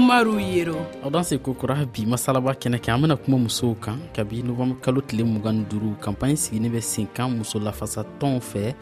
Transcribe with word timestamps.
maruyero 0.00 0.76
aw 1.02 1.10
dan 1.10 1.24
se 1.24 1.36
bi 1.92 2.06
masalaba 2.06 2.52
kɛnɛ 2.54 2.78
kɛ 2.78 2.92
an 2.92 3.00
bena 3.00 3.16
kuma 3.16 3.38
musow 3.38 3.74
kan 3.80 3.98
kabi 4.14 4.42
novanbr 4.42 4.80
kalo 4.82 5.00
tile 5.00 5.24
mugani 5.24 5.64
duru 5.68 5.94
kampaɲi 6.00 6.36
sigini 6.36 6.68
bɛ 6.68 6.80
sen 6.82 7.08
muso 7.36 7.58
lafasatɔnw 7.58 8.40
fɛ 8.40 8.74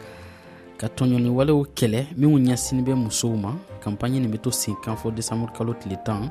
ka 0.79 0.87
tɔɲɔni 0.87 1.29
walew 1.29 1.65
kɛlɛ 1.75 2.13
minw 2.17 2.37
ɲɛsini 2.37 2.83
bɛ 2.83 2.95
musow 2.95 3.35
ma 3.37 3.53
kampaɲi 3.81 4.19
nin 4.19 4.29
be 4.31 4.37
to 4.37 4.51
sen 4.51 4.75
fɔ 4.83 5.11
desanbr 5.13 5.51
kalo 5.55 5.73
tile 5.73 5.97
tan 6.05 6.29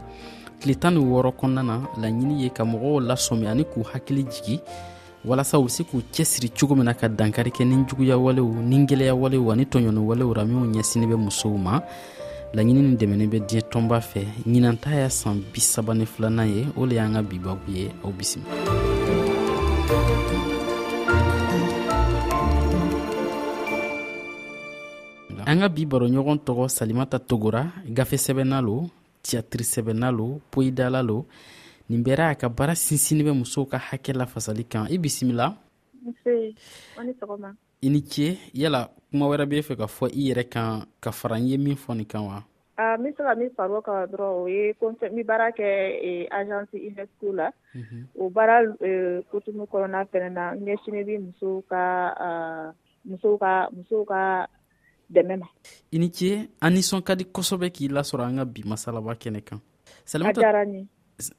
tile 0.60 0.74
tan 0.74 0.94
ni 0.94 1.00
wɔrɔ 1.00 1.32
kɔnnana 1.32 1.94
laɲini 2.00 2.42
ye 2.44 2.50
ka 2.50 2.64
mɔgɔw 2.64 3.00
lasɔmi 3.08 3.46
ani 3.48 3.64
k'u 3.64 3.82
hakili 3.84 4.24
jigi 4.30 4.60
walasa 5.26 5.58
u 5.58 5.64
be 5.64 5.68
se 5.70 5.84
k'u 5.84 6.02
cɛsiri 6.12 6.52
cogo 6.54 6.74
min 6.76 6.84
na 6.84 6.92
ka 6.94 7.08
dankari 7.08 7.50
kɛ 7.50 7.64
ni 7.66 7.76
juguya 7.86 8.18
walew 8.20 8.46
ni 8.62 8.84
gwɛlɛya 8.86 9.14
walew 9.16 9.50
ani 9.50 9.64
tɔɲɔni 9.64 9.98
walew 9.98 10.32
ra 10.34 10.44
minw 10.44 10.66
ɲɛsini 10.74 11.06
bɛ 11.06 11.16
musow 11.16 11.56
ma 11.58 11.80
laɲini 12.58 12.80
ni 12.88 12.92
dɛmɛnin 13.00 13.30
bɛ 13.32 13.38
diɲɛ 13.48 13.62
tɔnba 13.72 13.98
fɛ 14.10 14.22
ɲinanta 14.52 14.88
y'a 15.00 15.10
san 15.20 15.36
bisaba 15.52 15.92
ni 15.94 16.06
filanan 16.06 16.48
ye 16.54 16.62
o 16.78 16.84
le 16.86 16.94
y'an 17.00 17.14
ka 17.14 17.22
bibabu 17.22 17.66
ye 17.76 17.84
aw 18.04 18.10
bisimi 18.18 18.46
an 25.50 25.58
ka 25.60 25.68
bi 25.74 25.82
baroɲɔgɔn 25.90 26.38
tɔgɔ 26.46 26.68
salimata 26.68 27.18
togora 27.18 27.62
gafe 27.96 28.14
sɛbɛnna 28.16 28.62
lo 28.62 28.86
tiyatiri 29.22 29.64
sɛbɛnna 29.72 30.08
lo 30.14 30.38
poyidala 30.52 31.02
lo 31.02 31.26
nin 31.88 32.02
bɛra 32.06 32.24
a 32.30 32.34
ka 32.38 32.48
baara 32.48 32.74
sinsini 32.74 33.22
bɛ 33.26 33.32
musow 33.34 33.64
ka 33.66 33.78
hakɛ 33.78 34.12
lafasali 34.14 34.62
kan 34.70 34.86
i 34.94 34.96
bisimila 34.98 35.54
i 37.84 37.90
ni 37.90 38.02
ce 38.02 38.38
yala 38.54 38.88
kuma 39.10 39.26
wɛrɛ 39.28 39.44
b'e 39.50 39.62
fɛ 39.68 39.74
ka 39.76 39.86
fɔ 39.96 40.06
i 40.12 40.22
yɛrɛ 40.28 40.44
kan 40.48 40.84
ka 41.00 41.10
fara 41.12 41.36
n 41.38 41.46
ye 41.48 41.56
min 41.58 41.76
fɔ 41.76 41.94
nin 41.96 42.06
kan 42.06 42.24
wa 42.26 42.42
ah, 42.78 42.96
n 42.96 43.02
be 43.04 43.10
se 43.12 43.20
ka 43.22 43.34
min 43.36 43.50
far'o 43.54 43.82
kan 43.84 44.08
dɔrɔn 44.08 44.32
o 44.40 44.46
ye 44.48 44.72
n 44.72 45.14
be 45.16 45.22
baara 45.22 45.50
kɛ 45.52 45.66
eh, 46.08 46.26
agence 46.32 46.72
unesco 46.72 47.32
la 47.34 47.50
mhm. 47.76 47.96
o 48.16 48.30
baara 48.30 48.56
kotumu 49.30 49.64
eh, 49.64 49.70
kɔnɔna 49.72 50.00
fɛnɛ 50.10 50.32
na 50.32 50.54
n 50.56 50.64
ɲɛsini 50.64 51.04
bi 51.04 51.18
musow 51.18 51.62
ka 51.68 51.82
ah, 52.16 52.72
musow 53.04 53.36
ka 53.36 53.68
musow 53.76 54.04
ka 54.08 54.46
dɛmɛ 55.12 55.38
ma 55.40 55.46
i 55.92 55.98
ni 55.98 56.08
ce 56.12 56.48
an 56.62 56.72
ninsɔn 56.72 57.02
ka 57.04 57.14
di 57.14 57.24
kosɔbɛ 57.24 57.68
k'i 57.70 57.88
lasɔrɔ 57.88 58.24
an 58.24 58.36
ka 58.38 58.44
bi 58.44 58.62
masalaba 58.64 59.12
kɛnɛ 59.12 59.44
kan 59.44 59.60
salamata 60.04 60.40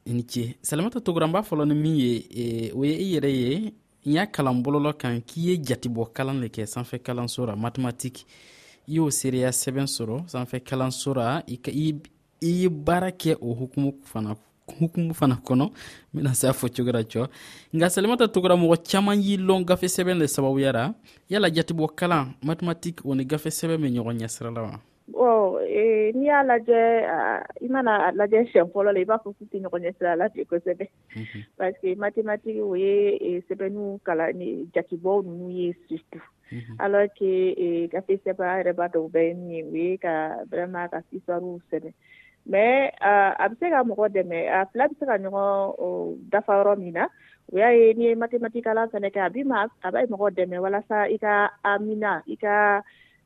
i 0.06 0.14
ni 0.14 0.24
ce 0.30 0.58
salamata 0.62 1.02
togoranba 1.02 1.42
fɔlɔ 1.42 1.68
ni 1.70 1.74
min 1.76 1.96
ye 1.98 2.12
eh, 2.38 2.72
o 2.76 2.84
ye 2.86 2.94
i 2.94 3.18
yɛrɛ 3.18 3.32
ye 3.34 3.74
n 4.06 4.12
y'a 4.14 4.28
kalan 4.28 4.62
bɔlɔlɔ 4.64 4.94
kan 5.02 5.20
k'i 5.20 5.42
ye 5.48 5.58
jatibɔ 5.64 6.14
kalan 6.14 6.40
le 6.42 6.48
kɛ 6.50 6.66
sanfɛ 6.68 7.00
kalansora 7.02 7.56
ra 7.56 7.92
i 8.06 8.12
y'o 8.88 9.10
seereya 9.10 9.50
sɛbɛn 9.50 9.88
sɔrɔ 9.88 10.28
sanfɛ 10.30 10.62
kalansora 10.64 11.26
ra 11.42 11.44
i 11.48 11.94
ye 12.42 12.68
baara 12.70 13.10
kɛ 13.12 13.36
o 13.42 13.52
hukumu 13.56 13.94
fana 14.06 14.36
hukumu 14.80 15.12
fana 15.16 15.42
kɔnɔ 15.44 15.66
mena 15.66 15.74
bena 16.30 16.34
se 16.36 16.48
a 16.48 16.54
fɔ 16.54 16.70
cogo 16.70 16.92
cɔ 16.92 17.28
nka 17.74 17.90
salimata 17.90 18.28
togora 18.28 18.56
mɔgɔ 18.56 18.78
caaman 18.86 19.20
y'i 19.24 19.38
lɔn 19.38 19.66
gafe 19.66 19.88
sɛbɛn 19.88 20.18
le 20.20 20.26
sababuyara 20.28 20.94
yala 21.28 21.50
jatibɔ 21.52 21.96
kalan 21.98 22.36
matematik 22.44 23.02
o 23.04 23.14
ni 23.16 23.24
gafe 23.26 23.50
sɛbɛn 23.50 23.82
be 23.82 23.90
ɲɔgɔn 23.90 24.20
ɲɛsira 24.22 24.54
la 24.54 24.62
wa 24.62 24.80
Oh, 25.14 25.62
eh, 25.62 26.10
n'i 26.18 26.26
y'a 26.28 26.42
lajɛ 26.44 26.82
i 27.62 27.68
mana 27.70 28.10
lajɛ 28.18 28.50
sɛ 28.50 28.66
fɔlɔ 28.74 28.90
la 28.94 29.00
i 29.02 29.06
b'a 29.06 29.18
fɔ 29.24 29.36
k'u 29.38 29.46
tɛ 29.46 29.58
ɲɔgɔn 29.62 29.84
ɲɛsira 29.86 30.18
la 30.18 30.28
ten 30.34 30.46
kosɛbɛ 30.50 30.86
mhm. 31.16 31.42
parce 31.58 31.78
que 31.78 31.96
mathématique 31.96 32.62
o 32.66 32.74
ye 32.74 33.14
eh, 33.22 33.42
sɛbɛnniw 33.48 34.02
kalan 34.02 34.34
ni 34.34 34.66
jatebɔ 34.74 35.24
ninnu 35.26 35.50
ye 35.54 35.76
surtout 35.88 36.24
mhm. 36.52 36.74
alors 36.80 37.10
que 37.14 37.88
gafe 37.92 38.10
eh, 38.18 38.24
sɛbɛn 38.26 38.58
yɛrɛ 38.64 38.74
b'a 38.74 38.90
dɔn 38.90 39.06
o 39.06 39.10
bɛɛ 39.14 39.28
ye 39.30 39.34
min 39.34 39.50
ye 39.52 39.64
o 39.64 39.72
ye 39.78 39.98
ka 39.98 40.42
vraiment 40.50 40.90
ka 40.92 41.00
histoires 41.12 41.62
sɛbɛn 41.72 41.94
mais 42.48 42.90
a 43.00 43.38
ah, 43.38 43.48
bɛ 43.50 43.60
se 43.60 43.70
ka 43.70 43.84
mɔgɔ 43.84 44.10
dɛmɛ 44.10 44.38
a 44.50 44.54
ah, 44.58 44.66
fila 44.74 44.90
bɛ 44.90 44.96
se 45.00 45.06
ka 45.06 45.12
ɲɔgɔn 45.22 46.30
dafa 46.34 46.52
yɔrɔ 46.58 46.78
min 46.80 46.94
na 46.94 47.06
o 47.54 47.58
y'a 47.58 47.70
ye 47.78 47.94
n'i 47.94 48.08
ye 48.10 48.16
mathématique 48.16 48.64
kalan 48.66 48.90
fana 48.90 49.14
kɛ 49.14 49.22
a 49.22 49.30
bɛ 49.92 50.02
mɔgɔ 50.10 50.30
dɛmɛ 50.34 50.58
walasa 50.60 51.06
i 51.06 51.10
e 51.14 51.18
ka 51.22 51.52
amina 51.64 52.24
i 52.28 52.36
ka 52.36 52.82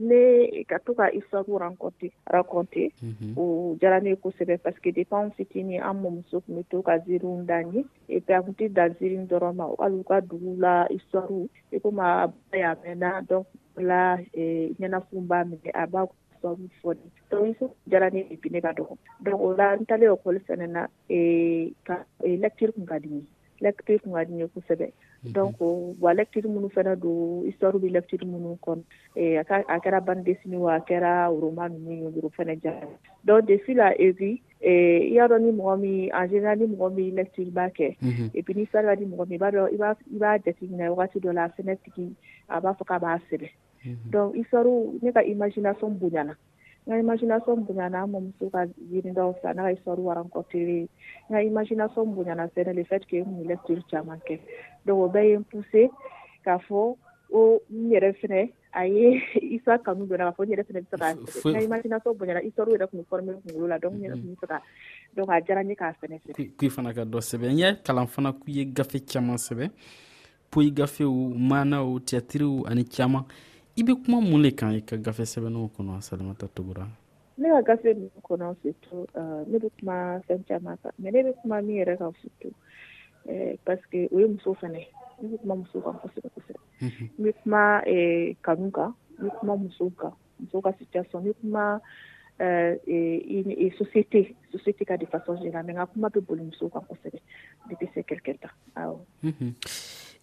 ne 0.00 0.50
ka 0.68 0.78
to 0.82 0.90
ka 0.94 1.06
istaru 1.14 1.58
raconte 1.58 2.10
raconte 2.26 2.90
mhm. 3.02 3.34
o 3.38 3.76
jara 3.80 4.00
ne 4.00 4.10
ye 4.10 4.16
kosɛbɛ 4.16 4.58
parce 4.62 4.78
que 4.80 4.90
depuis 4.92 5.14
anw 5.14 5.30
fitini 5.36 5.78
an 5.78 5.94
mɔmuso 6.02 6.40
tun 6.42 6.56
be 6.56 6.62
to 6.70 6.82
ka 6.82 6.98
ziiriw 6.98 7.46
dan 7.46 7.72
ye 7.72 7.84
et 8.08 8.20
puis 8.20 8.34
a 8.34 8.42
kun 8.42 8.52
tɛ 8.54 8.72
dan 8.72 8.94
ziiri 8.98 9.24
dɔrɔn 9.28 9.54
ma 9.54 9.70
hali 9.78 9.96
u 9.96 10.02
ka 10.02 10.20
dugu 10.20 10.58
la 10.58 10.86
istaru 10.90 11.48
i 11.72 11.78
koma 11.78 12.26
ba 12.50 12.58
y'a 12.58 12.74
mɛnna 12.74 13.22
donc 13.28 13.46
la 13.78 14.16
ɲɛnafun 14.34 15.26
b'a 15.28 15.44
minɛ 15.44 15.70
a 15.74 15.86
b'a 15.86 16.06
sababu 16.42 16.68
fɔ 16.82 16.94
de 16.94 17.06
donc 17.30 17.54
isu 17.56 17.70
jara 17.86 18.10
ne 18.10 18.24
depuis 18.28 18.50
ne 18.50 18.60
ka 18.60 18.72
dɔgɔ 18.72 18.96
donc 19.20 19.40
o 19.40 19.54
la 19.54 19.74
n 19.76 19.86
talen 19.86 20.10
ekɔli 20.10 20.40
fɛnɛ 20.42 20.66
na 20.66 20.88
ka 21.86 22.02
lecture 22.26 22.72
kun 22.72 22.86
ka 22.86 22.98
di 22.98 23.08
ye 23.14 23.22
lecture 23.60 23.98
kun 24.02 24.12
ka 24.12 24.24
di 24.24 24.34
ye 24.42 24.46
kosɛbɛ 24.50 24.90
Mhm. 25.24 25.32
donc 25.32 25.54
euh, 25.60 25.94
wa 26.00 26.12
lectire 26.14 26.46
minnu 26.48 26.68
fɛnɛ 26.68 26.96
don 27.00 27.44
histoire 27.46 27.78
bi 27.80 27.88
lectire 27.88 28.26
minnu 28.26 28.58
kɔnɔ 28.60 28.82
a 29.66 29.78
kɛra 29.80 30.04
bande 30.04 30.24
desini 30.24 30.56
wa 30.58 30.74
a 30.74 30.80
kɛra 30.80 31.28
roma 31.30 31.68
nunu 31.68 31.92
yogoro 32.04 32.28
fɛnɛ 32.36 32.62
ja 32.62 32.72
donc 33.24 33.46
depuis 33.46 33.74
la 33.74 33.92
epi 33.98 34.42
e, 34.60 35.06
i 35.08 35.14
y'a 35.14 35.28
dɔn 35.28 35.42
ni 35.44 35.50
mɔgɔ 35.52 35.80
min 35.80 36.10
en 36.12 36.26
général 36.28 36.58
ni 36.58 36.66
mɔgɔ 36.66 36.94
min 36.94 37.14
lectire 37.14 37.50
b'a 37.50 37.70
kɛ 37.72 37.96
mhm. 38.02 38.30
et 38.34 38.42
puis 38.42 38.54
ni 38.54 38.62
histoire 38.64 38.84
ka 38.84 38.94
di 38.96 39.06
mɔgɔ 39.06 39.26
min 39.28 39.36
i 39.36 39.38
b'a 39.38 39.50
dɔn 39.52 39.72
i 39.72 39.76
b'a 40.18 40.38
jati 40.38 40.64
wagati 40.70 41.20
dɔ 41.20 41.32
la 41.34 41.44
a 41.44 41.48
fɛnɛ 41.48 41.78
tigi 41.84 42.14
a 42.48 42.60
b'a 42.60 42.74
fɔ 42.76 42.84
k'a 42.86 42.98
b'a 43.00 43.18
sɛbɛ 43.30 43.48
mhm. 43.84 44.10
donc 44.10 44.34
histoire 44.36 44.68
ne 45.02 45.12
ka 45.12 45.20
imagination 45.22 45.96
bonyana 45.98 46.36
nka 46.86 46.98
imagination 47.00 47.64
bonyana 47.64 48.02
an 48.02 48.10
mamuso 48.10 48.50
ka 48.52 48.66
ɲinidaw 48.92 49.32
fɛ 49.40 49.48
a 49.50 49.54
n'a 49.54 50.28
ka 51.30 51.40
imagination 51.42 52.14
bonyana 52.14 52.48
fɛnɛ 52.54 52.74
le 52.74 52.84
fait 52.84 53.00
que 53.06 53.16
n 53.20 53.24
kun 53.24 53.48
lecture 53.48 53.82
caman 53.90 54.20
kɛ 54.28 54.38
donc 54.84 55.14
o 56.70 56.98
o 57.32 57.60
n 57.72 57.90
yɛrɛ 57.90 58.12
fɛnɛ 58.20 58.52
isa 59.40 59.78
kanu 59.78 60.06
donna 60.06 60.30
k'a 60.30 60.36
fɔ 60.36 60.44
n 60.44 60.50
yɛrɛ 60.52 60.64
fɛnɛ 60.68 61.64
imagination 61.64 62.12
bonyana 62.16 62.40
histoire 62.42 62.68
yɛrɛ 62.68 62.90
kun 62.90 63.04
forme 63.08 63.32
kungolo 63.48 63.78
donc 63.80 63.94
n 63.94 64.04
yɛrɛ 64.04 64.20
kun 64.36 64.60
donc 65.16 65.30
a 65.30 65.40
jara 65.40 65.60
n 65.64 65.70
ye 65.70 65.76
k'a 65.76 65.94
kui 66.58 66.68
fana 66.68 66.92
ka 66.94 67.04
dɔ 67.04 67.18
sɛbɛ 67.20 67.48
n 67.48 67.58
y'a 67.58 67.72
kalan 67.82 68.06
fana 68.06 68.32
k'u 68.32 68.50
ye 68.54 68.64
gafe 68.66 69.00
caaman 69.08 69.36
sɛbɛ 69.36 69.70
poyi 70.52 70.70
gafew 70.70 71.32
maanaw 71.38 71.98
tiyatiriw 72.04 72.68
ani 72.68 72.84
caaman 72.84 73.24
i 73.76 73.82
bɛ 73.82 73.94
kuma 74.04 74.20
mun 74.20 74.42
le 74.42 74.50
kan 74.58 74.74
i 74.78 74.80
ka 74.80 74.96
gafe 74.96 75.24
sɛbɛnninw 75.26 75.68
kɔnɔ 75.74 76.00
salimata 76.00 76.46
tugura 76.54 76.86
ne 77.38 77.48
ka 77.50 77.60
gafe 77.66 77.94
ninnu 77.94 78.20
kɔnɔ 78.26 78.48
surtu 78.62 78.94
euh, 79.18 79.42
ne 79.50 79.56
bɛ 79.58 79.68
kuma 79.78 79.96
fɛn 80.28 80.46
caman 80.46 80.78
kan 80.82 80.92
mɛ 81.02 81.10
ne 81.12 81.22
bɛ 81.22 81.32
kuma 81.42 81.62
min 81.62 81.76
yɛrɛ 81.82 81.98
kan 81.98 82.12
surtu 82.22 82.48
euh, 83.30 83.54
parseke 83.66 84.08
o 84.14 84.18
ye 84.20 84.26
muso 84.26 84.54
fɛnɛ 84.54 84.80
ne 85.20 85.26
bɛ 85.30 85.36
kuma 85.42 85.54
muso 85.56 85.78
kan 85.82 85.94
kosɛbɛ 86.02 86.28
kosɛbɛ 86.34 86.60
n 87.18 87.18
bɛ 87.26 87.30
kuma 87.42 87.64
euh, 87.92 88.34
kanu 88.46 88.70
kan 88.70 88.94
n 89.18 89.26
bɛ 89.26 89.30
kuma 89.40 89.56
muso 89.56 89.90
kan 89.98 90.12
muso 90.38 90.60
ka 90.62 90.72
situation 90.78 91.18
n 91.20 91.26
bɛ 91.26 91.34
kuma 91.40 91.80
e 93.58 93.66
société 93.78 94.34
société 94.54 94.84
ka 94.86 94.96
de 94.96 95.06
façon 95.06 95.34
générale 95.42 95.66
mais 95.66 95.74
n 95.74 95.80
ka 95.82 95.86
kuma 95.86 96.10
bɛ 96.14 96.20
boli 96.22 96.42
muso 96.46 96.70
kan 96.70 96.86
kosɛbɛ 96.86 97.18
depuis 97.70 97.90
c'est 97.94 98.06
quelque 98.06 98.38
temps 98.38 98.54
awɔ 98.76 99.02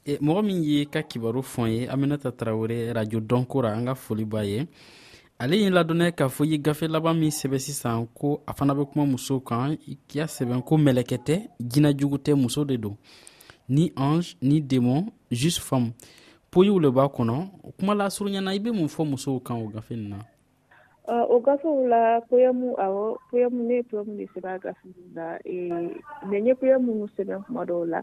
e, 0.06 0.18
mɔgɔ 0.22 0.42
min 0.44 0.64
ye 0.64 0.86
ka 0.86 1.02
kibaru 1.04 1.42
fɔ 1.44 1.64
ye 1.74 1.88
aminata 1.90 2.32
tarawure 2.32 2.94
radio 2.94 3.20
dɔnkora 3.20 3.74
an 3.76 3.86
ka 3.86 3.94
foli 3.96 4.26
b'a 4.26 4.44
ye 4.44 4.68
ale 5.40 5.56
ye 5.58 5.70
ladɔnniya 5.70 6.12
k'a 6.12 6.30
fɔ 6.30 6.46
i 6.46 6.50
ye 6.52 6.58
gafe 6.58 6.88
laban 6.90 7.14
min 7.20 7.30
sɛbɛ 7.30 7.58
sisan 7.60 8.08
ko 8.14 8.42
a 8.48 8.54
fana 8.54 8.74
bɛ 8.74 8.92
kuma 8.92 9.06
musow 9.06 9.40
kan 9.40 9.78
i 9.88 9.98
k'a 10.10 10.26
sɛbɛn 10.26 10.64
ko 10.66 10.78
mɛlɛkɛ 10.78 11.18
tɛ 11.26 11.36
jinajugu 11.60 12.18
tɛ 12.18 12.34
muso 12.36 12.66
de 12.66 12.78
don 12.78 12.98
ni 13.70 13.92
ange 13.96 14.38
ni 14.42 14.60
démon 14.62 15.06
juste 15.32 15.60
femme 15.62 15.94
poyiw 16.52 16.80
le 16.82 16.90
b'a 16.90 17.06
kɔnɔ 17.14 17.50
kuma 17.80 17.94
lasurunya 17.94 18.42
na 18.42 18.52
i 18.52 18.58
be 18.60 18.72
mun 18.72 18.88
fɔ 18.88 19.06
musow 19.08 19.40
kan 19.44 19.56
o 19.58 19.68
gafe 19.68 19.92
nin 19.92 20.10
na 20.10 20.18
Euh, 21.10 21.26
o 21.34 21.38
gafew 21.42 21.88
la 21.90 22.22
poyɛmu 22.30 22.78
awɔ 22.78 22.78
ah, 23.06 23.12
oh, 23.18 23.18
poyɛmu 23.32 23.62
ne 23.66 23.76
ye 23.82 23.84
poyɛmu 23.90 24.18
de 24.22 24.26
sɛbɛn 24.34 24.54
a 24.56 24.60
gafe 24.60 24.86
la 25.16 25.26
mɛ 26.30 26.38
n 26.40 26.46
ye 26.46 26.54
poyɛmu 26.54 26.86
minnu 26.94 27.08
sɛbɛn 27.18 27.42
kuma 27.46 27.66
dɔw 27.66 27.90
la 27.90 28.00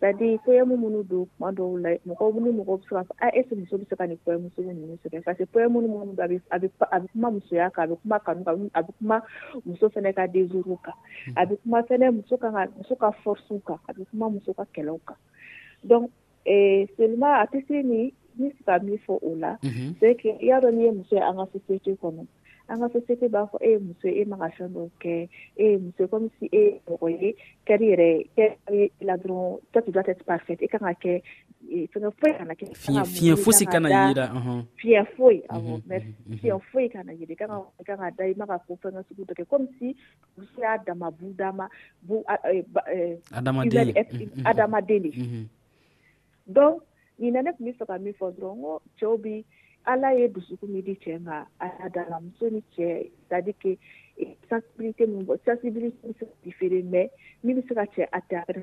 sadi 0.00 0.38
poyɛmu 0.46 0.74
minnu 0.80 1.02
don 1.08 1.26
kuma 1.36 1.52
dɔw 1.52 1.76
la 1.82 1.90
mɔgɔ 2.08 2.40
ni 2.40 2.50
mɔgɔ 2.56 2.72
bɛ 2.80 2.82
se 2.88 2.94
k'a 2.96 3.04
fɔ 3.04 3.12
a 3.20 3.28
est 3.38 3.44
ce 3.50 3.54
muso 3.58 3.76
bɛ 3.76 3.88
se 3.88 3.96
ka 3.96 4.06
nin 4.06 4.18
poyɛmu 4.24 4.48
sugu 4.56 4.64
ninnu 4.72 4.96
sɛbɛn 5.04 5.22
parce 5.24 5.36
que 5.38 5.44
poyɛmu 5.44 5.76
ni 5.82 5.88
minnu 5.92 6.16
don 6.16 6.24
a 6.24 6.28
bɛ 6.56 6.72
a 6.88 6.96
bɛ 6.96 7.06
kuma 7.12 7.30
musoya 7.30 7.70
kan 7.70 7.84
a 7.84 7.86
bɛ 7.96 8.00
kuma 8.00 8.18
kanu 8.20 8.44
kan 8.44 8.70
a 8.74 8.82
bɛ 8.82 8.90
kuma 8.98 9.22
muso 9.66 9.88
fana 9.90 10.12
ka 10.14 10.22
désirw 10.26 10.78
kan 10.82 10.94
a 11.36 11.44
bɛ 11.46 11.54
kuma 11.62 11.82
fana 11.82 12.10
muso 12.14 12.36
kan 12.38 12.52
ka 12.54 12.66
muso 12.78 12.96
ka 12.96 13.10
force 13.22 13.42
kan 13.60 13.76
a 13.88 13.92
bɛ 13.94 14.08
kuma 14.10 14.30
muso 14.30 14.54
ka 14.54 14.64
kɛlɛw 14.74 14.98
kan 15.06 15.16
donc 15.86 16.10
seulement 16.96 17.34
a 17.44 17.44
tɛ 17.52 17.60
se 17.68 17.82
ni 17.82 18.14
ni 18.38 18.50
se 18.56 18.64
ka 18.64 18.78
min 18.82 18.98
fɔ 19.06 19.18
o 19.22 19.34
la 19.36 19.58
c'est 20.00 20.14
que 20.14 20.30
i 20.40 20.46
y'a 20.46 20.60
dɔn 20.60 20.72
n'i 20.72 20.84
ye 20.84 20.90
muso 20.92 21.14
ye 21.14 21.20
an 21.20 21.36
ka 21.36 21.44
société 21.52 21.92
kɔnɔ 22.00 22.24
an 22.68 22.82
ka 22.84 22.88
société 22.92 23.28
b'a 23.32 23.42
fɔ 23.48 23.58
e 23.62 23.66
eh, 23.66 23.70
ye 23.72 23.78
muso 23.80 24.06
ye 24.08 24.12
e 24.12 24.20
eh, 24.22 24.28
man 24.28 24.40
ka 24.44 24.48
fɛn 24.60 24.72
dɔw 24.76 24.86
kɛ 25.00 25.14
e 25.18 25.20
eh, 25.64 25.72
ye 25.72 25.78
muso 25.80 26.02
ye 26.04 26.08
comme 26.12 26.28
si 26.38 26.46
e 26.52 26.60
ye 26.62 26.80
mɔgɔ 26.86 27.08
ye 27.12 27.30
kɛri 27.66 27.86
yɛrɛ 27.90 28.08
kɛri 28.36 28.90
la 29.08 29.14
dɔrɔn 29.16 29.60
toi 29.72 29.82
tu 29.82 29.90
dois 29.92 30.08
être 30.12 30.24
parfaite 30.28 30.62
e 30.62 30.68
kan 30.68 30.84
ka 30.84 30.92
kɛ 31.00 31.12
fɛngɛ 31.92 32.10
foyi 32.20 32.32
kana 32.38 32.54
kɛ 32.54 32.66
fiɲɛ 32.84 33.04
fiɲɛ 33.16 33.36
fosi 33.40 33.66
kana 33.72 33.88
yira 33.88 34.26
fiɲɛ 34.82 35.04
foyi 35.16 35.40
awɔ 35.48 35.80
merci 35.86 36.14
fiɲɛ 36.44 36.60
foyi 36.70 36.88
kana 36.92 37.12
yira 37.12 37.32
i 37.32 37.38
kan 37.40 37.48
ka 37.48 37.58
i 37.80 37.84
kan 37.84 37.96
ka 37.98 38.10
da 38.18 38.24
i 38.24 38.34
man 38.36 38.48
ka 38.52 38.58
ko 38.68 38.78
fɛngɛ 38.84 39.04
sugu 39.08 39.24
dɔ 39.24 39.32
kɛ 39.40 39.44
comme 39.48 39.68
si 39.78 39.96
muso 40.36 40.60
y'a 40.60 40.76
dama 40.84 41.10
bu 41.10 41.32
dama 41.32 41.68
bu 42.02 42.22
adamaden 43.32 43.94
adamaden 44.44 45.02
de 45.08 45.10
donc 46.46 46.82
ɲinɛ 47.18 47.42
ne 47.44 47.50
tun 47.56 47.64
be 47.64 47.72
fɛ 47.80 47.86
ka 47.86 47.96
min 47.98 48.12
fɔ 48.12 48.28
dɔrɔn 48.36 48.52
n 48.52 48.60
ko 48.62 48.82
cɛɛw 49.00 49.16
bi 49.22 49.42
ala 49.84 50.12
ye 50.12 50.28
dusukun 50.28 50.68
min 50.70 50.82
di 50.84 50.94
cɛ 50.94 51.18
ma 51.20 51.46
ala 51.58 51.90
da 51.90 52.06
la 52.08 52.20
muso 52.20 52.48
ni 52.50 52.62
cɛ 52.76 53.10
sadi 53.28 53.52
ke 53.52 53.78
sensibilité 54.48 55.06
min 55.06 55.24
bɔ 55.26 55.36
sensibilité 55.44 56.08
bɛ 56.08 56.12
se 56.18 56.24
ka 56.24 56.34
différer 56.44 56.82
mais 56.82 57.10
min 57.42 57.56
bɛ 57.60 57.68
se 57.68 57.74
ka 57.74 57.84
cɛ 57.84 58.06
atteindre 58.12 58.62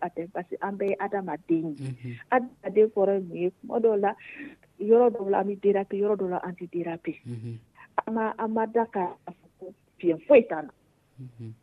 a 0.00 0.08
tɛ 0.08 0.30
parce 0.32 0.46
que 0.48 0.56
an 0.60 0.76
bɛɛ 0.78 0.90
ye 0.90 0.96
adamaden 0.98 1.76
ye 1.78 2.18
adamaden 2.30 2.88
kɔrɔ 2.92 3.14
ye 3.14 3.20
mun 3.20 3.38
ye 3.42 3.50
kuma 3.60 3.80
dɔw 3.80 4.00
la 4.00 4.14
yɔrɔ 4.80 5.06
dɔw 5.10 5.30
la 5.30 5.40
an 5.40 5.46
bɛ 5.46 5.60
déraper 5.60 5.96
yɔrɔ 5.98 6.16
dɔw 6.16 6.30
la 6.30 6.38
an 6.38 6.54
tɛ 6.56 6.64
déraper 6.70 7.16
an 8.06 8.14
ma 8.14 8.32
an 8.38 8.52
ma 8.54 8.66
da 8.66 8.86
ka 8.86 9.16
fɔ 9.26 9.34
ko 9.58 9.74
fiɲɛ 10.00 10.16
foyi 10.26 10.42
t'an 10.48 10.66
na 10.66 10.72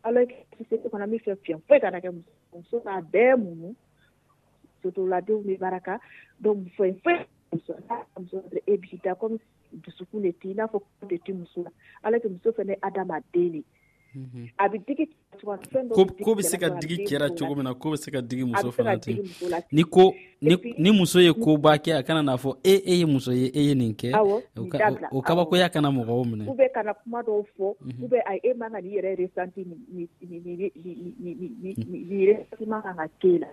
alors 0.04 0.28
que 0.28 0.64
société 0.64 0.88
kɔnɔ 0.90 1.04
an 1.04 1.10
bɛ 1.12 1.18
fɛ 1.24 1.36
fiɲɛ 1.44 1.62
foyi 1.68 1.80
kana 1.82 2.00
kɛ 2.02 2.14
muso 2.14 2.24
muso 2.54 2.80
k'a 2.82 3.02
bɛɛ 3.02 3.36
muɲu 3.40 3.76
sotoladenw 4.84 5.42
bɛ 5.48 5.58
baara 5.60 5.80
kan 5.80 6.00
donc 6.42 6.62
muso 6.64 6.84
in 6.84 6.96
foyi 7.02 7.26
muso 7.50 7.74
e 8.68 8.78
b'i 8.78 9.00
dusukun 9.84 10.22
de 10.26 10.32
tɛ 10.42 10.50
n'a 10.58 10.66
fɔ 10.72 10.78
ko 10.82 10.88
de 11.10 11.18
tɛ 11.24 11.32
muso 11.38 11.60
la 11.64 11.72
ala 12.06 12.18
muso 12.34 12.50
fana 12.56 12.74
adamaden 12.88 13.30
de 13.52 13.64
a 14.58 14.66
bɛ 14.72 14.78
digi 14.88 15.06
ko 16.24 16.34
bɛ 16.36 16.42
se 16.50 16.58
ka 16.58 16.68
digi 16.82 16.98
cɛ 17.06 17.30
cogo 17.38 17.56
min 17.56 17.64
na 17.64 17.74
ko 17.74 17.88
bɛ 17.94 17.98
se 18.04 18.12
ka 18.12 18.20
digi 18.22 18.44
muso 18.46 18.72
fana 18.72 18.98
ten 18.98 19.18
ni 19.72 19.84
ko 19.84 20.14
ni 20.82 20.90
muso 20.92 21.20
ye 21.22 21.32
ko 21.34 21.58
ba 21.58 21.78
kɛ 21.78 21.96
a 22.00 22.04
kana 22.04 22.22
n'a 22.24 22.36
fɔ 22.38 22.58
e 22.64 22.74
e 22.82 22.96
ye 23.00 23.06
muso 23.06 23.32
ye 23.32 23.46
e 23.54 23.62
ye 23.68 23.74
nin 23.76 23.94
kɛ 23.94 24.10
o 25.12 25.22
kabakoya 25.22 25.70
kana 25.70 25.90
mɔgɔ 25.92 26.12
o 26.18 26.24
minɛ 26.26 26.48
u 26.50 26.56
bɛ 26.58 26.70
kana 26.74 26.94
kuma 26.94 27.22
dɔw 27.22 27.46
fɔ 27.56 27.76
u 28.04 28.08
bɛ 28.10 28.20
a 28.26 28.34
e 28.42 28.54
man 28.58 28.72
ka 28.72 28.80
nin 28.82 28.92
yɛrɛ 28.98 29.16
resanti 29.22 29.62
nin 29.66 30.08
resanti 32.26 32.66
man 32.68 32.82
kan 32.82 32.96
ka 32.98 33.06
kɛ 33.22 33.40
la 33.40 33.48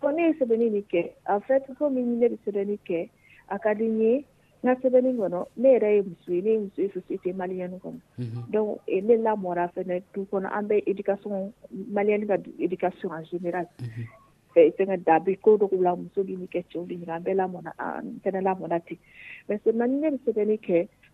ko 0.00 0.10
ne 0.10 0.22
ye 0.28 0.32
sɛbɛnni 0.38 0.70
nin 0.70 0.82
kɛ 0.88 1.10
a 1.26 1.40
fait 1.40 1.64
komi 1.78 2.02
ne 2.02 2.28
bɛ 2.28 2.36
sɛbɛnni 2.46 2.78
kɛ 2.86 3.08
a 3.48 3.58
ka 3.58 3.74
di 3.74 3.84
n 3.86 4.00
ye 4.00 4.24
n 4.62 4.66
ka 4.66 4.74
sɛbɛnni 4.80 5.16
kɔnɔ 5.18 5.46
ne 5.56 5.68
yɛrɛ 5.74 5.88
ye 5.94 6.02
muso 6.02 6.32
ye 6.32 6.40
ne 6.40 6.50
ye 6.50 6.58
muso 6.58 6.80
ye 6.82 6.88
société 6.88 7.32
maliyɛni 7.34 7.80
kɔnɔ 7.82 8.50
donc 8.50 8.80
ne 8.86 9.14
lamɔra 9.18 9.70
fɛnɛ 9.74 10.02
du 10.14 10.24
kɔnɔ 10.30 10.48
an 10.52 10.68
bɛ 10.68 10.84
éducation 10.86 11.52
maliyɛni 11.90 12.26
ka 12.28 12.36
éducation 12.62 13.10
en 13.18 13.22
général 13.24 13.66
fɛngɛ 14.54 15.02
da 15.04 15.18
bɛ 15.18 15.40
ko 15.40 15.56
dɔ 15.58 15.66
la 15.82 15.96
muso 15.96 16.22
bɛ 16.22 16.38
nin 16.38 16.46
kɛ 16.48 16.64
cɛw 16.70 16.84
bɛ 16.86 16.94
nin 16.94 17.04
kɛ 17.06 17.16
an 17.16 17.22
bɛɛ 17.24 17.34
lamɔna 17.34 17.72
n 18.02 18.20
fɛnɛ 18.24 18.40
lamɔna 18.42 18.80
ten 18.86 18.98
mais 19.48 19.58
seulement 19.64 19.88
ni 19.90 19.98
ne 19.98 20.10
bɛ 20.10 20.18
sɛbɛnni 20.26 20.60
kɛ 20.62 20.88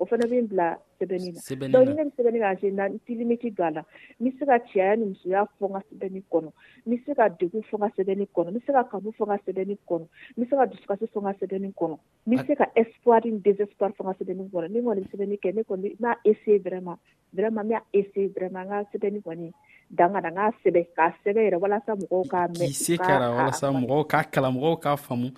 o 0.00 0.06
fana 0.08 0.24
bɛ 0.26 0.36
n 0.40 0.48
bila 0.48 0.78
sɛbɛnni 0.98 1.28
na 1.32 1.40
sɛbɛnni 1.44 1.72
ni 1.76 1.92
ne 1.92 2.04
bɛ 2.08 2.12
sɛbɛnni 2.16 2.38
kan 2.48 2.74
na 2.80 2.84
n 2.88 2.96
ti 3.04 3.14
limiti 3.20 3.50
don 3.52 3.66
a 3.66 3.70
la 3.70 3.82
n 3.84 4.24
bɛ 4.24 4.38
se 4.38 4.44
ka 4.46 4.56
cɛya 4.64 4.96
ni 4.96 5.04
musoya 5.12 5.44
fɔ 5.60 5.64
n 5.68 5.72
ka 5.76 5.80
sɛbɛnni 5.92 6.20
kɔnɔ 6.32 6.48
n 6.48 6.88
bɛ 6.90 6.96
se 7.04 7.10
ka 7.20 7.28
degun 7.28 7.62
fɔ 7.68 7.76
n 7.76 7.80
ka 7.84 7.88
sɛbɛnni 8.00 8.24
kɔnɔ 8.32 8.48
n 8.48 8.54
bɛ 8.56 8.60
se 8.64 8.72
ka 8.72 8.82
kanu 8.88 9.12
fɔ 9.12 9.24
n 9.28 9.28
ka 9.28 9.36
sɛbɛnni 9.44 9.76
kɔnɔ 9.84 10.04
n 10.08 10.38
bɛ 10.40 10.44
se 10.48 10.54
ka 10.56 10.64
dusukasi 10.72 11.06
fɔ 11.12 11.18
n 11.20 11.24
ka 11.28 11.32
sɛbɛnni 11.44 11.68
kɔnɔ 11.76 11.96
n 12.00 12.30
bɛ 12.32 12.34
se 12.46 12.52
ka 12.56 12.66
espoir 12.80 13.20
ni 13.28 13.38
désespoir 13.44 13.92
fɔ 13.92 14.00
n 14.00 14.08
ka 14.08 14.14
sɛbɛnni 14.16 14.42
kɔnɔ 14.48 14.66
ne 14.72 14.78
kɔni 14.80 15.00
bɛ 15.04 15.08
sɛbɛnni 15.12 15.36
kɛ 15.44 15.48
ne 15.54 15.60
kɔni 15.68 15.86
n 15.92 15.96
b'a 16.00 16.14
essayer 16.24 16.58
vraiment 16.64 16.98
vraiment 17.28 17.60
n 17.60 17.68
b'a 17.68 17.84
essayer 17.92 18.32
vraiment 18.40 18.64
n 18.64 18.68
ka 18.72 18.88
sɛbɛnni 18.96 19.20
kɔni 19.22 19.52
dan 19.92 20.12
na 20.16 20.20
n 20.24 20.32
k'a 20.32 20.48
sɛbɛn 20.64 20.88
k'a 20.96 21.12
sɛbɛn 21.20 21.44
yɛrɛ 21.44 21.58
walasa 21.60 21.92
mɔgɔw 22.00 22.24
k'a 22.24 22.48
mɛn 22.48 22.72
k'i 22.72 22.72
se 22.72 22.96
kɛra 22.96 23.28
walasa 23.36 23.68
mɔgɔw 23.76 24.08
k'a 24.08 24.24
kalan 24.32 24.54
mɔgɔw 24.56 24.76
k'a 24.80 24.96
faamu 24.96 25.28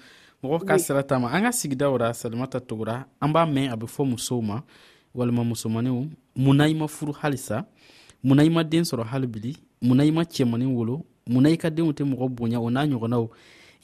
mɔgɔ 0.42 0.58
ka 0.66 0.78
sira 0.78 1.02
tama 1.06 1.28
an 1.30 1.42
ka 1.44 1.52
sigidaw 1.52 1.94
ra 1.98 2.10
salimata 2.12 2.58
togora 2.60 3.06
an 3.20 3.30
b'a 3.32 3.46
mɛn 3.46 3.70
a 3.72 3.76
be 3.76 3.86
fɔ 3.86 4.02
musow 4.10 4.42
ma 4.42 4.62
walima 5.14 5.44
musomaninw 5.46 6.10
munna 6.34 6.66
i 6.66 6.74
ma 6.74 6.86
furu 6.88 7.12
halisa 7.12 7.64
munna 8.24 8.42
i 8.42 8.48
ma 8.50 8.64
den 8.64 8.82
sɔrɔ 8.82 9.04
hali 9.06 9.26
bili 9.26 9.52
munna 9.80 10.04
i 10.04 10.10
ma 10.10 10.22
cɛmanin 10.24 10.74
wolo 10.74 11.02
munna 11.28 11.48
i 11.48 11.56
ka 11.56 11.68
denw 11.70 11.92
tɛ 11.92 12.02
mɔgɔ 12.02 12.28
bonya 12.34 12.58
o 12.60 12.70
n'a 12.70 12.82
ɲɔgɔnnaw 12.86 13.28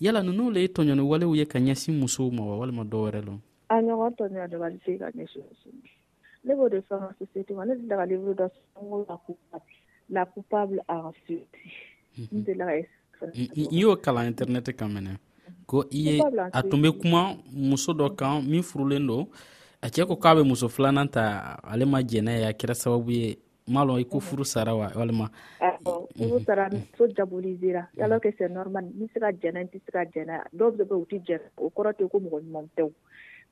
yala 0.01 0.21
nunu 0.23 0.51
le 0.51 0.61
ye 0.61 0.67
tɔɲɔni 0.69 1.01
walew 1.07 1.33
ye 1.37 1.47
ka 1.47 1.59
ɲɛsin 1.61 1.95
musow 2.01 2.29
ma 2.33 2.43
wa 2.43 2.59
walima 2.67 2.83
dɔ 2.85 2.97
wɛrɛ 3.07 3.21
lɔn 3.25 3.39
a 3.69 3.75
ɲɔgɔn 3.79 4.13
tɔɲɔ 4.19 4.51
dabali 4.51 4.79
tɛ 4.85 4.99
ka 4.99 5.07
ɲɛsin 5.15 5.39
muso 5.47 5.71
ne 6.45 6.55
b'o 6.57 6.69
de 6.69 6.81
fɔ 6.83 6.95
an 7.01 7.07
ka 7.07 7.15
société 7.25 7.55
ma 7.55 7.65
ne 7.67 7.75
delila 7.77 7.97
ka 7.97 8.05
livre 8.07 8.35
dɔ 8.35 8.49
sɔrɔ 8.51 9.07
la 9.09 9.15
coupable 9.25 9.73
la 10.11 10.25
coupable 10.27 10.79
a 10.89 11.13
société 11.23 11.63
n 12.35 12.43
delila 12.43 12.83
ka 13.15 13.27
y'o 13.55 13.95
kalan 13.95 14.27
internet 14.27 14.75
kan 14.77 14.91
mɛnɛ 14.91 15.19
ko 15.69 15.85
i 15.93 16.01
ye 16.09 16.13
a 16.57 16.61
tun 16.65 16.83
be 16.83 16.91
kuma 17.01 17.23
muso 17.53 17.93
dɔ 17.93 18.09
kan 18.17 18.43
min 18.51 18.63
furulen 18.63 19.07
don 19.07 19.25
a 19.85 19.89
cɛɛ 19.93 20.07
ko 20.09 20.17
k'a 20.17 20.35
be 20.37 20.43
muso 20.45 20.69
filanan 20.69 21.09
ta 21.13 21.59
ale 21.63 21.85
ma 21.85 22.01
jɛnɛ 22.01 22.33
ye 22.41 22.47
a 22.49 22.53
kɛra 22.57 22.75
sababu 22.75 23.11
ye 23.13 23.37
m'a 23.69 23.85
lɔn 23.85 24.01
i 24.01 24.05
ko 24.05 24.19
furu 24.21 24.45
sara 24.45 24.75
wa 24.75 24.89
walima 24.97 25.29
furu 26.17 26.41
sara 26.47 26.71
mhm. 26.73 26.83
so 26.97 27.05
jabolizera 27.09 27.85
mhm. 27.93 28.03
alors 28.03 28.21
que 28.23 28.29
c'est 28.39 28.49
normal 28.49 28.87
ni 28.97 29.09
se 29.13 29.21
ka 29.21 29.29
jɛnɛ 29.31 29.61
n 29.61 29.69
tɛ 29.69 29.79
se 29.85 29.91
ka 29.93 30.03
jɛnɛ 30.05 30.49
dɔw 30.57 30.71
be 30.89 30.95
u 30.95 31.05
tɛ 31.05 31.21
jɛnɛ 31.27 31.47
o 31.57 31.69
kɔrɔ 31.71 31.93
tɛ 31.93 32.09
ko 32.11 32.19
mɔgɔ 32.19 32.41
ɲuman 32.45 32.67
tɛw 32.77 32.91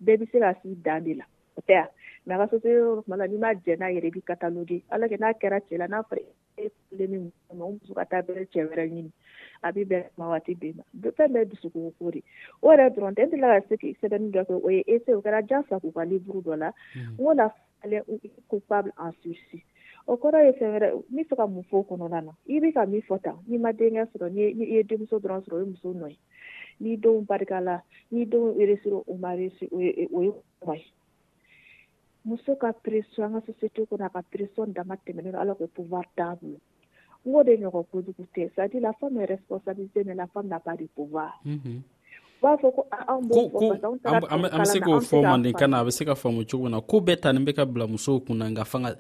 bɛɛ 0.05 0.19
be 0.21 0.25
se 0.33 0.39
ka 0.41 0.55
si 0.63 0.75
dan 0.75 1.05
de 1.05 1.15
la 1.21 1.25
tɛ 1.69 1.75
a 1.85 1.87
mais 2.27 2.41
a 2.41 2.47
ka 2.47 2.57
société 2.57 2.81
tuma 3.05 3.17
la 3.19 3.27
n'i 3.29 3.37
ma 3.39 3.53
jɛn'a 3.53 3.93
yɛrɛ 3.93 4.09
i 4.09 4.11
b'i 4.11 4.23
kataloge 4.23 4.81
alors 4.91 5.09
que 5.11 5.17
n'a 5.21 5.35
kɛra 5.37 5.61
cɛ 5.69 5.77
la 5.79 5.87
n'a 5.87 6.01
fɔra 6.03 6.25
Ese 6.57 6.73
ou 6.93 7.81
la 17.35 17.49
fale 17.49 18.03
ou 18.09 18.21
koupable 18.51 18.93
ansursi. 19.07 19.59
Okora 20.13 20.39
ese 20.51 20.65
ou 20.71 20.77
la, 20.83 20.89
mi 21.15 21.23
foka 21.31 21.47
mou 21.53 21.65
fokononan. 21.71 22.27
Ibi 22.57 22.73
ka 22.77 22.85
mi 22.87 23.01
fota. 23.09 23.33
Mi 23.51 23.59
madenye 23.65 24.03
fote. 24.13 24.29
Ni 24.57 24.67
edi 24.81 24.97
mou 24.99 25.09
so 25.11 25.21
dronsro, 25.25 25.61
mou 25.67 25.81
so 25.83 25.93
nwoy. 25.95 26.15
Ni 26.83 26.97
do 27.03 27.13
mou 27.19 27.29
patika 27.31 27.59
la. 27.67 27.77
Ni 28.13 28.25
do 28.33 28.41
mou 28.47 28.63
ire 28.63 28.79
siro 28.83 29.03
ou 29.07 29.19
ma 29.23 29.35
re 29.39 29.51
siro. 29.59 29.77
Ou 29.77 30.25
yo 30.25 30.33
mou 30.39 30.71
mwoy. 30.71 30.81
muso 32.27 32.59
ka 32.59 32.75
pression 32.83 33.31
an 33.31 33.39
ka 33.39 33.55
société 33.55 33.87
kɔnɔ 33.87 34.09
ka 34.15 34.21
pression 34.31 34.75
dama 34.75 34.97
tɛmɛnen 34.99 35.39
ala 35.39 35.55
ko 35.55 35.67
pouvoir 35.75 36.03
t'a 36.19 36.35
bolo 37.25 37.39
de 37.47 37.55
ɲɔgɔn 37.57 37.85
kojugu 37.91 38.25
tɛ 38.35 38.51
c'est 38.55 38.61
à 38.63 38.69
dire 38.69 38.81
la 38.83 38.93
femme 38.93 39.21
est 39.23 39.31
responsabilisée 39.31 40.03
mais 40.05 40.15
la 40.15 40.27
femme 40.27 40.49
n'a 40.49 40.59
pas 40.59 40.75
de 40.75 40.87
pouvoir 40.95 41.39
u 41.47 41.51
mm-hmm. 41.55 41.79
b'a 42.43 42.57
fɔ 42.59 42.69
ko 42.75 42.83
an 42.91 43.21
b'o 43.23 43.47
fɔ 43.47 44.49
parce 44.51 44.51
que 44.51 44.59
bɛ 44.59 44.65
se 44.75 44.79
k'o 44.83 45.01
fɔ 45.11 45.23
mandenkan 45.23 45.71
na 45.71 45.81
a 45.81 45.85
bɛ 45.87 45.91
se 45.95 46.03
ka 46.05 46.15
faamu 46.19 46.43
cogo 46.45 46.65
min 46.67 46.73
na 46.75 46.81
ko 46.81 46.99
bɛɛ 47.01 47.21
ta 47.23 47.33
nin 47.33 47.47
bɛ 47.47 47.55
ka 47.57 47.65
bila 47.65 47.87
musow 47.87 48.19
na 48.35 48.51
nka 48.51 48.65
fanga 48.67 48.97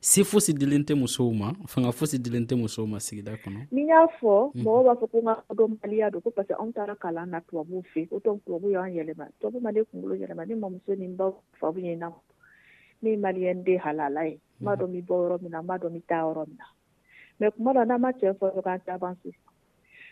se 0.00 0.22
fosi 0.22 0.54
dilen 0.54 0.84
tɛ 0.86 0.94
musow 0.94 1.32
ma 1.34 1.50
fanga 1.66 1.90
fosi 1.90 2.18
dilen 2.22 2.46
tɛ 2.46 2.54
musow 2.62 2.86
ma 2.86 2.98
sigida 3.02 3.34
kɔnɔ 3.34 3.66
ni 3.74 3.84
mm-hmm. 3.90 3.90
y'a 3.90 4.06
fɔ 4.22 4.54
mɔgɔw 4.54 4.82
b'a 4.86 4.94
fɔ 5.00 5.06
ko 5.10 5.18
n 5.18 5.26
ka 5.34 5.54
dɔnbaliya 5.58 6.12
don 6.14 6.20
ko 6.22 6.30
parce 6.30 6.48
que 6.54 6.54
anw 6.54 6.70
taara 6.72 6.94
kalan 6.96 7.26
na 7.30 7.40
tubabuw 7.42 7.82
fɛ 7.94 8.06
o 8.14 8.20
tɔn 8.22 8.38
tubabu 8.46 8.70
y'an 8.72 8.92
yɛlɛma 8.94 9.26
tubabu 9.42 9.58
ma 9.62 9.70
ne 9.74 9.82
kunkolo 9.82 10.14
yɛlɛma 10.22 10.46
ne 10.46 10.54
mamuso 10.54 10.94
ni 10.98 11.04
n 11.10 11.16
baw 11.18 11.34
tubabu 11.58 11.82
ye 11.82 11.96
na. 11.98 12.10
ne 13.02 13.08
ye 13.12 13.16
maliyɛn 13.24 13.64
den 13.66 13.80
halala 13.84 14.20
ye 14.28 14.34
n 14.36 14.40
m'a 14.64 14.72
dɔn 14.78 14.90
mi 14.92 15.00
bɔ 15.08 15.14
yɔrɔ 15.20 15.36
min 15.42 15.52
na 15.54 15.60
n 15.62 15.66
m'a 15.68 15.76
dɔn 15.82 15.92
mi 15.94 16.00
taa 16.08 16.22
yɔrɔ 16.26 16.42
min 16.50 16.58
na 16.60 16.66
mɛ 17.38 17.46
kuma 17.54 17.70
dɔ 17.76 17.82
n'an 17.88 18.00
ma 18.04 18.10
cɛ 18.18 18.26
fɔ 18.38 18.46
dɔ 18.54 18.60
k'an 18.66 18.80
tɛ 18.86 18.90
avanse 18.96 19.30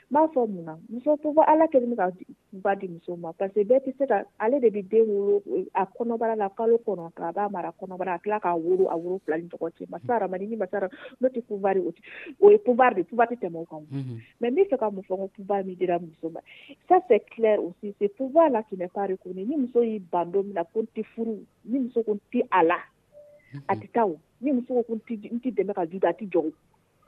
n 0.08 0.14
b'a 0.14 0.26
fɔ 0.32 0.46
mun 0.48 0.64
na 0.64 0.78
muso 0.88 1.16
fɔ 1.18 1.42
ala 1.48 1.66
kɛlen 1.66 1.96
bɛ 1.96 1.96
ka 2.04 2.10
ba 2.62 2.74
di 2.76 2.86
muso 2.86 3.16
ma 3.16 3.32
parce 3.32 3.54
que 3.54 3.64
bɛɛ 3.64 3.80
tɛ 3.82 3.96
se 3.98 4.06
ka 4.06 4.22
ale 4.38 4.60
de 4.60 4.70
bɛ 4.70 4.88
den 4.88 5.06
wolo 5.08 5.42
a 5.74 5.84
kɔnɔbara 5.98 6.36
la 6.38 6.48
kalo 6.54 6.78
kɔnɔ 6.78 7.10
a 7.16 7.32
b'a 7.32 7.50
mara 7.50 7.70
hmm. 7.74 7.78
kɔnɔbara 7.82 8.14
a 8.14 8.18
tila 8.22 8.38
k'a 8.38 8.54
wolo 8.56 8.86
a 8.88 8.96
wolo 8.96 9.18
fila 9.26 9.36
ni 9.38 9.48
ɲɔgɔn 9.50 9.72
cɛ 9.74 9.90
masa 9.90 10.14
hadamaden 10.14 10.48
ni 10.50 10.56
masa 10.56 10.78
n'o 11.20 11.26
tɛ 11.28 11.42
pouvoir 11.48 11.76
o 11.82 11.92
o 12.40 12.50
ye 12.52 12.58
pouvoir 12.58 12.94
de 12.94 13.02
pouvoir 13.02 13.26
tɛ 13.26 13.34
tɛmɛ 13.34 13.58
o 13.58 13.66
kan 13.66 13.82
hmm, 13.82 14.02
hmm. 14.06 14.18
mais 14.40 14.50
n 14.50 14.54
bɛ 14.56 14.66
fɛ 14.70 14.78
ka 14.78 14.90
mun 14.90 15.02
fɔ 15.02 15.12
n 15.12 15.18
ko 15.18 15.28
pouvoir 15.42 15.64
min 15.66 15.74
dira 15.76 15.98
muso 15.98 16.30
ma 16.30 16.40
ça 16.86 17.02
c'est 17.08 17.26
clair 17.34 17.58
aussi 17.58 17.92
c'est 17.98 18.14
pouvoir 18.16 18.48
là 18.50 18.62
qui 18.62 18.76
n'est 18.76 18.86
pas 18.94 19.06
reconnu 19.08 19.44
ni 19.44 19.56
muso 19.56 19.82
y'i 19.82 19.98
ban 19.98 20.24
don 20.30 20.44
min 20.44 20.54
na 20.54 20.62
ko 20.64 20.80
n 20.86 20.86
tɛ 20.94 21.02
furu 21.16 21.40
ni 21.64 21.78
muso 21.80 22.02
ko 22.04 22.12
n 22.14 22.20
tɛ 22.32 22.46
a 22.52 22.62
la 22.62 22.78
a 23.66 23.74
tɛ 23.74 23.90
taa 23.92 24.06
o 24.06 24.16
ni 24.40 24.52
muso 24.52 24.68
ko 24.72 24.82
ko 24.86 24.92
n 24.94 25.00
tɛ 25.02 25.50
dɛmɛ 25.52 25.74
ka 25.74 25.84
ju 25.90 25.98
da 25.98 26.08
a 26.10 26.14
tɛ 26.14 26.30
jɔ 26.30 26.46
o 26.46 26.52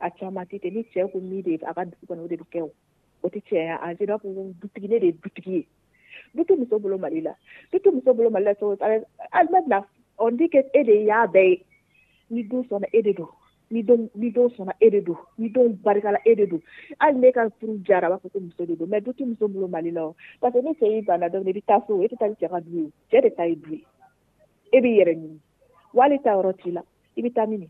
a 0.00 0.10
caman 0.10 0.46
tɛ 0.46 0.58
ten 0.62 0.74
ni 0.74 0.82
cɛ 0.82 1.12
ko 1.12 1.20
min 1.20 1.42
de 1.42 1.54
a 1.62 1.74
ka 1.74 1.84
dugu 1.84 2.06
kɔnɔ 2.06 2.22
o 2.24 2.28
de 2.28 2.36
bɛ 2.36 2.44
kɛ 2.52 2.60
o 2.62 2.70
o 3.22 3.28
tɛ 3.28 3.40
cɛya 3.48 3.76
a 3.80 3.86
i 3.90 3.94
b'a 3.94 4.18
fɔ 4.18 4.52
dutigi 4.60 4.88
ne 4.88 4.98
de 4.98 5.06
ye 5.06 5.12
dutigi 5.12 5.52
ye 5.56 5.64
du 6.34 6.42
tɛ 6.44 6.58
muso 6.58 6.78
bolo 6.78 6.98
mali 6.98 7.20
la 7.20 7.32
du 7.72 7.78
tɛ 7.78 7.92
muso 7.94 8.12
bolo 8.14 8.30
mali 8.30 8.44
la 8.44 8.54
cogo 8.54 8.76
alimɛti 8.76 9.68
la 9.68 9.80
on 10.18 10.36
dit 10.36 10.48
que 10.52 10.58
e 10.74 10.82
de 10.84 11.00
y'a 11.04 11.26
bɛɛ 11.26 11.44
ye 11.48 11.64
ni 12.30 12.42
don 12.42 12.62
sɔnna 12.64 12.88
e 12.92 13.02
de 13.02 13.12
don 13.14 13.28
ni 13.70 13.82
don 13.82 14.10
ni 14.14 14.30
don 14.30 14.48
sɔnna 14.50 14.74
e 14.80 14.90
de 14.90 15.00
don 15.00 15.16
ni 15.38 15.48
don 15.48 15.72
barikala 15.84 16.18
e 16.26 16.34
de 16.34 16.46
don 16.46 16.62
hali 17.00 17.18
ne 17.18 17.32
ka 17.32 17.48
furu 17.58 17.80
jara 17.82 18.06
a 18.06 18.10
b'a 18.10 18.18
fɔ 18.20 18.32
ko 18.32 18.40
muso 18.40 18.66
de 18.66 18.76
don 18.76 18.86
mɛ 18.88 19.00
du 19.02 19.10
tɛ 19.12 19.24
muso 19.26 19.48
bolo 19.48 19.66
mali 19.66 19.90
la 19.90 20.02
e 20.02 20.04
e 20.04 20.08
e 20.08 20.08
o 20.10 20.14
parce 20.44 20.52
que 20.52 20.60
ni 20.60 20.72
cɛ 20.74 20.86
y'i 20.92 21.02
banna 21.08 21.26
dɔrɔn 21.28 21.48
i 21.48 21.52
bɛ 21.56 21.62
taa 21.66 21.80
so 21.86 22.02
e 22.02 22.06
tɛ 22.08 22.16
taa 22.20 22.26
ni 22.28 22.34
cɛ 22.34 22.48
ka 22.50 22.60
du 22.60 22.70
ye 22.76 22.88
cɛ 23.10 23.22
de 23.22 23.30
ta 23.30 23.44
ye 23.44 23.54
du 23.54 23.70
ye 23.72 23.84
e 24.76 24.78
b'i 24.80 25.00
yɛrɛ 25.00 25.14
ɲini 25.16 25.38
wali 25.94 26.18
ta 26.18 26.36
yɔrɔ 26.36 26.52
t'i 26.60 26.70
la 26.72 26.82
i 27.16 27.22
bɛ 27.22 27.32
taa 27.34 27.46
min 27.46 27.64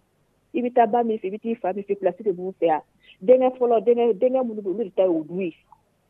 i 0.59 0.63
bɛ 0.63 0.71
taa 0.73 0.87
ba 0.87 1.03
min 1.05 1.19
fɛ 1.19 1.27
i 1.27 1.31
bɛ 1.31 1.39
t'i 1.39 1.55
fa 1.61 1.73
min 1.75 1.85
fɛ 1.85 1.97
pilasi 2.01 2.23
de 2.23 2.33
b'u 2.33 2.53
fɛ 2.61 2.67
yan 2.67 2.81
denkɛ 3.21 3.57
fɔlɔ 3.59 3.85
denkɛ 3.85 4.13
denkɛ 4.21 4.45
minnu 4.47 4.63
bɛ 4.63 4.71
olu 4.73 4.85
de 4.85 4.91
ta 4.97 5.03
y'o 5.05 5.23
du 5.29 5.41
ye 5.41 5.53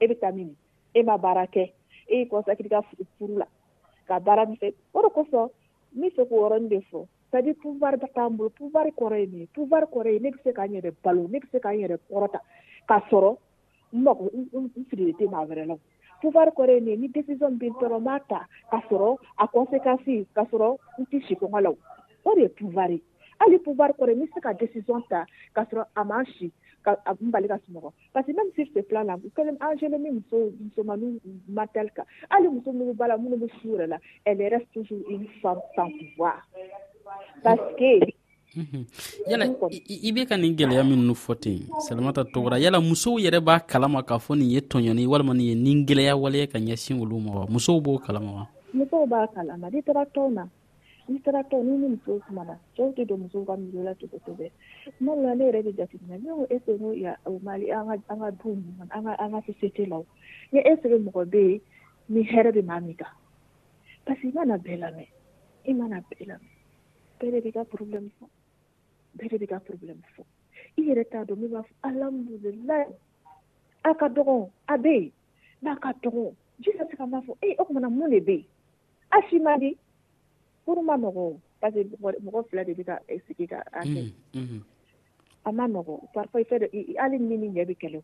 e 0.01 0.07
bɛ 0.07 0.19
taa 0.21 0.31
min 0.33 0.55
e 0.95 1.03
ma 1.03 1.17
baara 1.19 1.45
kɛ 1.47 1.65
e 2.09 2.15
y'i 2.21 2.29
kɔnsakiri 2.31 2.69
ka 2.71 2.81
furu 3.19 3.39
la 3.39 3.47
ka 4.07 4.21
baara 4.21 4.47
min 4.47 4.57
fɛ 4.57 4.73
o 4.95 5.03
de 5.03 5.09
kosɔn 5.09 5.51
n 5.97 6.01
bɛ 6.03 6.11
fɛ 6.15 6.23
k'o 6.29 6.37
yɔrɔnin 6.39 6.69
de 6.69 6.79
fɔ 6.93 7.07
sadi 7.31 7.55
pouvoir 7.55 7.97
ba 7.99 8.07
t'an 8.07 8.31
bolo 8.37 8.51
pouvoir 8.51 8.87
kɔrɔ 8.95 9.19
ye 9.21 9.27
nin 9.27 9.41
ye 9.41 9.47
pouvoir 9.47 9.85
kɔrɔ 9.91 10.09
ye 10.15 10.19
ne 10.21 10.31
bɛ 10.31 10.39
se 10.45 10.53
k'an 10.53 10.71
yɛrɛ 10.73 10.93
balo 11.03 11.27
ne 11.29 11.39
bɛ 11.41 11.47
se 11.51 11.59
k'an 11.59 11.79
yɛrɛ 11.83 11.97
kɔrɔta 12.09 12.39
k'a 12.89 12.99
sɔrɔ 13.11 13.37
n 13.95 14.03
mago 14.05 14.31
n 14.33 14.71
sirilen 14.91 15.15
tɛ 15.19 15.29
maa 15.31 15.45
wɛrɛ 15.45 15.67
la 15.67 15.75
pouvoir 16.23 16.55
kɔrɔ 16.55 16.71
ye 16.75 16.81
nin 16.81 16.91
ye 16.91 16.97
ni 16.97 17.09
décision 17.09 17.59
bɛ 17.59 17.67
n 17.67 17.75
tɔɔrɔ 17.75 17.99
n 17.99 18.05
b'a 18.05 18.21
ta 18.29 18.47
k'a 18.71 18.79
sɔrɔ 18.87 19.19
a 19.39 19.49
conséquence 19.49 20.27
k'a 20.35 20.45
sɔrɔ 20.49 20.79
n 21.01 21.05
tɛ 21.11 21.27
si 21.27 21.35
kɔngɔ 21.35 21.61
la 21.63 21.71
o 22.25 22.35
de 22.35 22.43
ye 22.43 22.49
pouvoir 22.49 22.91
ye 22.93 23.03
hali 23.39 23.59
pouvoir 23.59 23.91
kɔrɔ 23.99 24.15
n 24.15 24.21
bɛ 24.23 24.31
se 24.35 24.41
ka 24.41 24.53
décision 24.55 25.01
ta 25.09 25.27
k'a 25.55 25.65
sɔrɔ 25.71 25.85
a 25.95 26.05
ma 26.05 26.25
si 26.39 26.51
ka 26.85 26.97
a 27.05 27.13
n 27.13 27.31
bali 27.31 27.49
ka 27.49 27.59
sunɔgɔ 27.67 27.91
parce 28.13 28.27
que 28.27 28.33
même 28.33 28.51
sur 28.55 28.65
ce 28.75 28.81
plan 28.89 29.05
la 29.05 29.15
u 29.17 29.31
kɛlen 29.37 29.57
an 29.61 29.77
gele 29.77 29.99
min 29.99 30.15
muso 30.21 30.53
musomaninw 30.61 31.21
mental 31.49 31.89
kan 31.97 32.05
hali 32.31 32.49
muso 32.49 32.73
minnu 32.73 32.93
bɛ 32.93 32.97
ba 32.97 33.09
la 33.09 33.17
minnu 33.19 33.37
bɛ 33.37 33.49
si 33.61 33.69
yɛrɛ 33.69 33.85
ah, 33.85 33.87
la 33.87 33.99
elle 34.25 34.45
reste 34.55 34.71
toujours 34.73 35.03
une 35.09 35.27
femme 35.43 35.61
sans 35.75 35.91
pouvoir 35.99 36.41
parce 37.43 37.61
que 37.79 37.91
mmh. 38.57 38.75
yala 39.29 39.45
i 39.47 40.11
bɛ 40.15 40.27
ka 40.29 40.37
nin 40.37 40.57
gɛlɛya 40.57 40.85
minnu 40.85 41.13
fɔ 41.15 41.33
ten 41.39 41.59
salamata 41.89 42.25
tɔgɔra 42.25 42.61
yala 42.61 42.81
musow 42.81 43.19
yɛrɛ 43.19 43.41
b'a 43.41 43.61
kalama 43.61 44.03
k'a 44.03 44.17
fɔ 44.19 44.37
nin 44.39 44.51
ye 44.55 44.61
tɔɲɔni 44.61 45.07
walima 45.07 45.35
nin 45.35 45.47
ye 45.51 45.55
nin 45.55 45.85
gɛlɛya 45.87 46.15
waleya 46.17 46.47
ka 46.47 46.59
ɲɛsin 46.59 47.01
olu 47.03 47.21
ma 47.21 47.31
wa 47.41 47.47
musow 47.53 47.81
b'o 47.81 47.99
kalama 48.01 48.31
wa 48.39 48.45
musow 48.75 49.05
b'a 49.07 49.27
kalama 49.35 49.67
n'i 49.71 49.83
taara 49.83 50.05
tɔn 50.07 50.33
na 50.33 50.45
n'i 51.09 51.21
taara 51.21 51.41
tɔ 51.43 51.63
ni 51.63 51.77
ni 51.79 51.87
musow 51.95 52.19
kumana 52.27 52.59
cɛw 52.75 52.91
tɛ 52.95 53.07
don 53.07 53.19
musow 53.21 53.45
ka 53.47 53.57
milieu 53.57 53.83
la 53.85 53.95
ten 53.95 54.09
kosɛbɛ 54.09 54.51
kuma 54.99 55.13
dɔ 55.15 55.23
la 55.23 55.35
ne 55.35 55.45
yɛrɛ 55.47 55.61
bɛ 55.63 55.73
jateminɛ 55.79 56.19
ne 56.23 56.31
ko 56.35 56.47
est 56.51 56.59
ce 56.67 56.67
que 56.67 56.73
n 56.73 56.79
ko 56.81 56.93
ya 56.93 57.17
o 57.27 57.39
mali 57.43 57.71
an 57.71 57.87
ka 57.87 57.95
an 58.13 58.19
ka 58.21 58.31
du 58.31 58.49
ninnu 58.51 58.73
kɔnɔ 58.75 58.91
an 58.91 59.05
ka 59.05 59.13
an 59.23 59.31
ka 59.33 59.39
société 59.53 59.87
la 59.87 59.97
o 59.99 60.07
ni 60.53 60.59
est 60.59 60.77
ce 60.83 60.87
que 60.89 60.97
mɔgɔ 60.99 61.23
bɛ 61.31 61.39
yen 61.51 61.61
ni 62.09 62.21
hɛrɛ 62.25 62.51
bɛ 62.53 62.63
maa 62.65 62.81
min 62.81 62.95
kan 62.97 63.13
parce 64.05 64.19
que 64.21 64.29
i 64.29 64.33
mana 64.33 64.59
bɛɛ 64.59 64.79
lamɛn 64.79 65.09
i 65.69 65.73
mana 65.75 66.01
bɛɛ 66.11 66.27
lamɛn 66.27 66.51
bɛɛ 67.21 67.31
de 67.31 67.41
b'i 67.41 67.53
ka 67.53 67.65
problème 67.65 68.11
fɔ 68.19 68.27
bɛɛ 69.19 69.31
de 69.31 69.39
b'i 69.39 69.47
ka 69.47 69.59
problème 69.61 70.03
fɔ 70.17 70.23
i 70.79 70.83
yɛrɛ 70.89 71.05
t'a 71.11 71.25
dɔn 71.25 71.37
min 71.39 71.51
b'a 71.55 71.63
fɔ 71.63 71.73
alhamdulilayi 71.87 72.91
a 73.85 73.95
ka 73.95 74.09
dɔgɔn 74.09 74.51
a 74.69 74.75
bɛ 74.75 74.95
yen 75.01 75.13
n'a 75.63 75.79
ka 75.81 75.93
dɔgɔn 76.03 76.35
ji 76.61 76.73
ka 76.73 76.85
se 76.91 76.97
ka 76.97 77.07
ma 77.07 77.21
fɔ 77.23 77.37
e 77.41 77.47
eh, 77.47 77.55
o 77.59 77.65
kumana 77.65 77.89
mun 77.91 78.11
de 78.11 78.19
bɛ 78.21 78.43
yen 78.43 78.47
a 79.15 79.23
si 79.31 79.39
man 79.39 79.61
di 79.61 79.79
Furu 80.67 80.83
ma 80.83 80.99
parce 81.63 81.75
que 81.75 81.97
mɔgɔ 82.23 82.43
fila 82.51 82.65
de 82.65 82.75
bɛ 82.75 82.85
ka 82.85 82.99
sigi 83.27 83.47
ka 83.47 83.63
a 83.73 83.81
kɛ 83.81 83.89
mm-hmm, 83.89 84.39
mm-hmm. 84.39 84.61
a 85.47 85.53
ma 85.53 85.67
nɔgɔn 85.67 86.01
parfois 86.13 86.45
hali 86.51 87.19
ni 87.19 87.37
ni 87.39 87.49
ɲɛ 87.49 87.65
bɛ 87.65 87.77
kɛlɛ 87.83 88.03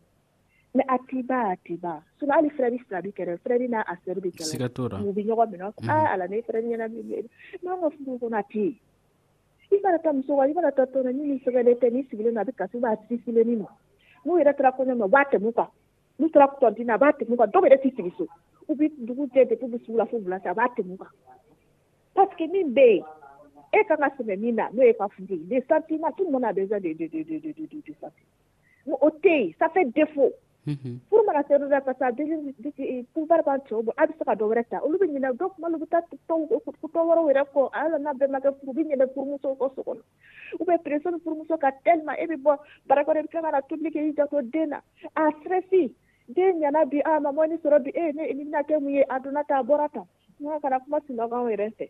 mais 0.73 0.85
a 0.89 0.97
t'i 1.07 1.21
ban 1.21 1.51
a 1.51 1.55
t'i 1.65 1.77
ban 1.77 2.01
sinon 2.19 2.33
hali 2.33 2.49
frère 2.49 2.71
fila 2.87 3.01
bɛ 3.01 3.11
kɛlɛ 3.17 3.37
frère 3.43 3.67
n'a 3.69 3.81
a 3.81 3.95
sœur 4.05 4.15
bɛ 4.23 4.31
kɛlɛ 4.31 4.47
siga 4.51 4.69
t'o 4.73 4.87
la 4.89 4.99
u 5.03 5.13
bɛ 5.13 5.23
ɲɔgɔn 5.27 5.51
minɛ 5.51 5.73
aa 5.87 6.13
Ala 6.13 6.27
ne 6.27 6.41
frère 6.41 6.63
ɲɛna 6.63 6.89
min 6.93 7.03
mais 7.09 7.25
anw 7.67 7.81
ka 7.83 7.89
furu 7.97 8.17
kɔnɔ 8.23 8.37
a 8.39 8.41
tɛ 8.53 8.65
yen 8.65 8.79
i 9.71 9.79
mana 9.83 9.99
taa 9.99 10.13
muso 10.13 10.35
ka 10.35 10.41
i 10.41 10.53
mana 10.53 10.71
taa 10.71 10.85
tɔn 10.85 11.03
na 11.03 11.11
ni 11.11 11.39
sɛbɛnnen 11.45 11.77
tɛ 11.83 11.91
n'i 11.93 12.03
sigilen 12.09 12.33
don 12.33 12.41
a 12.41 12.43
bɛ 12.43 12.55
kasi 12.57 12.77
a 12.81 12.97
sinsinlenin 13.09 13.59
don 13.59 13.69
n'u 14.25 14.39
yɛrɛ 14.41 14.57
taara 14.57 14.75
kɔɲɔ 14.77 14.97
na 14.97 15.05
u 15.05 15.09
b'a 15.09 15.29
tɛmɛ 15.31 15.45
u 15.45 15.53
kan 15.53 15.69
n'u 16.17 16.27
taara 16.31 16.57
tontine 16.59 16.87
na 16.87 16.95
a 16.95 16.97
mm-hmm. 16.97 17.21
e 17.21 17.21
b'a 17.21 17.21
tɛmɛ 17.21 17.33
u 17.33 17.37
kan 17.37 17.49
dɔw 17.53 17.63
yɛrɛ 17.69 17.81
t'i 17.81 17.91
sigi 17.95 18.11
so 18.17 18.25
u 18.69 18.73
bɛ 18.73 18.91
dugu 19.07 19.29
jɛ 19.29 19.47
depuis 19.51 19.67
u 19.67 19.69
bɛ 19.69 19.77
sugu 19.85 19.97
la 19.99 20.05
fo 20.05 20.17
e 20.17 20.19
wula 20.21 20.37
fɛ 20.41 20.49
a 20.49 20.53
b'a 20.55 20.73
tɛmɛ 20.75 20.93
u 20.93 20.97
kan 20.97 21.11
parce 22.13 22.35
que 22.35 22.47
min 22.47 22.73
bɛ 22.73 22.87
yen 22.87 23.03
e 23.73 23.83
kan 23.85 23.97
ka 23.97 24.09
sɛmɛ 24.17 24.35
min 24.39 24.55
na 24.55 24.69
n'o 24.71 24.83
ye 24.83 24.93
ka 24.93 25.07
furu 25.07 25.33
ye 25.35 25.39
les 25.49 25.63
sentiments 25.67 26.11
tout 26.15 26.25
le 26.25 26.31
monde 26.31 26.45
a 26.45 26.53
besoin 26.53 26.79
de 26.79 26.93
de 26.93 27.07
de 27.07 27.23
de 27.23 27.39
de 27.41 27.51
de 27.51 27.63
de 27.63 27.65
de 27.65 27.93
sentiments 27.99 28.99
o 29.01 29.09
tɛ 29.09 29.29
yen 29.43 29.53
ça 29.59 29.69
fait 29.69 29.85
défaut 29.85 30.31
furu 30.65 31.23
mana 31.25 31.41
se 31.43 31.53
yɔrɔ 31.53 31.81
parce 31.83 32.15
que 32.15 33.03
pouvoir 33.13 33.43
b'an 33.43 33.57
cɛw 33.65 33.81
bolo 33.83 33.93
a 33.97 34.05
bɛ 34.05 34.13
se 34.17 34.23
ka 34.23 34.35
dɔ 34.35 34.43
wɛrɛ 34.53 34.63
ta 34.69 34.81
olu 34.85 34.97
bɛ 34.99 35.05
ɲinɛ 35.09 35.33
dɔw 35.37 35.49
kuma 35.55 35.67
olu 35.69 35.77
bɛ 35.79 35.87
taa 35.89 36.01
dɔ 36.29 37.03
wɛrɛw 37.09 37.29
yɛrɛ 37.33 37.43
kɔ 37.53 37.69
ala 37.73 37.97
n'a 37.99 38.13
bɛɛ 38.13 38.27
ma 38.31 38.39
kɛ 38.39 38.49
furu 38.59 38.71
u 38.71 38.73
bɛ 38.73 38.81
ɲinɛ 38.93 39.13
furumusow 39.13 39.55
kɔ 39.59 39.75
so 39.75 39.81
kɔnɔ 39.81 40.01
ou 40.61 40.65
bien 40.65 40.77
pression 40.83 41.11
bɛ 41.13 41.19
furumuso 41.23 41.57
kan 41.59 41.71
tellement 41.83 42.17
e 42.21 42.25
bɛ 42.27 42.35
bɔ 42.37 42.57
baarakɛyɔrɔ 42.87 43.19
i 43.19 43.23
bɛ 43.23 43.29
tila 43.31 43.41
ka 43.41 43.51
na 43.51 43.59
tobili 43.63 43.89
kɛ 43.89 44.09
i 44.09 44.13
janto 44.13 44.41
den 44.51 44.69
na 44.69 44.77
a 45.17 45.31
stress 45.39 45.63
den 46.29 46.61
ɲɛna 46.61 46.85
bi 46.91 46.99
a 47.01 47.19
mamɔ 47.19 47.49
ni 47.49 47.55
sɔrɔ 47.57 47.79
bi 47.83 47.89
e 47.89 48.11
ne 48.13 48.23
bɛna 48.37 48.61
kɛ 48.69 48.79
mun 48.81 48.93
ye 48.93 49.03
a 49.09 49.19
donna 49.19 49.43
tan 49.47 49.59
a 49.61 49.63
bɔra 49.63 49.89
tan 49.93 50.05
N'a 50.39 50.59
kana 50.59 50.79
kuma 50.79 50.99
sunɔgɔ 51.07 51.49
yɛrɛ 51.51 51.67
fɛ 51.77 51.87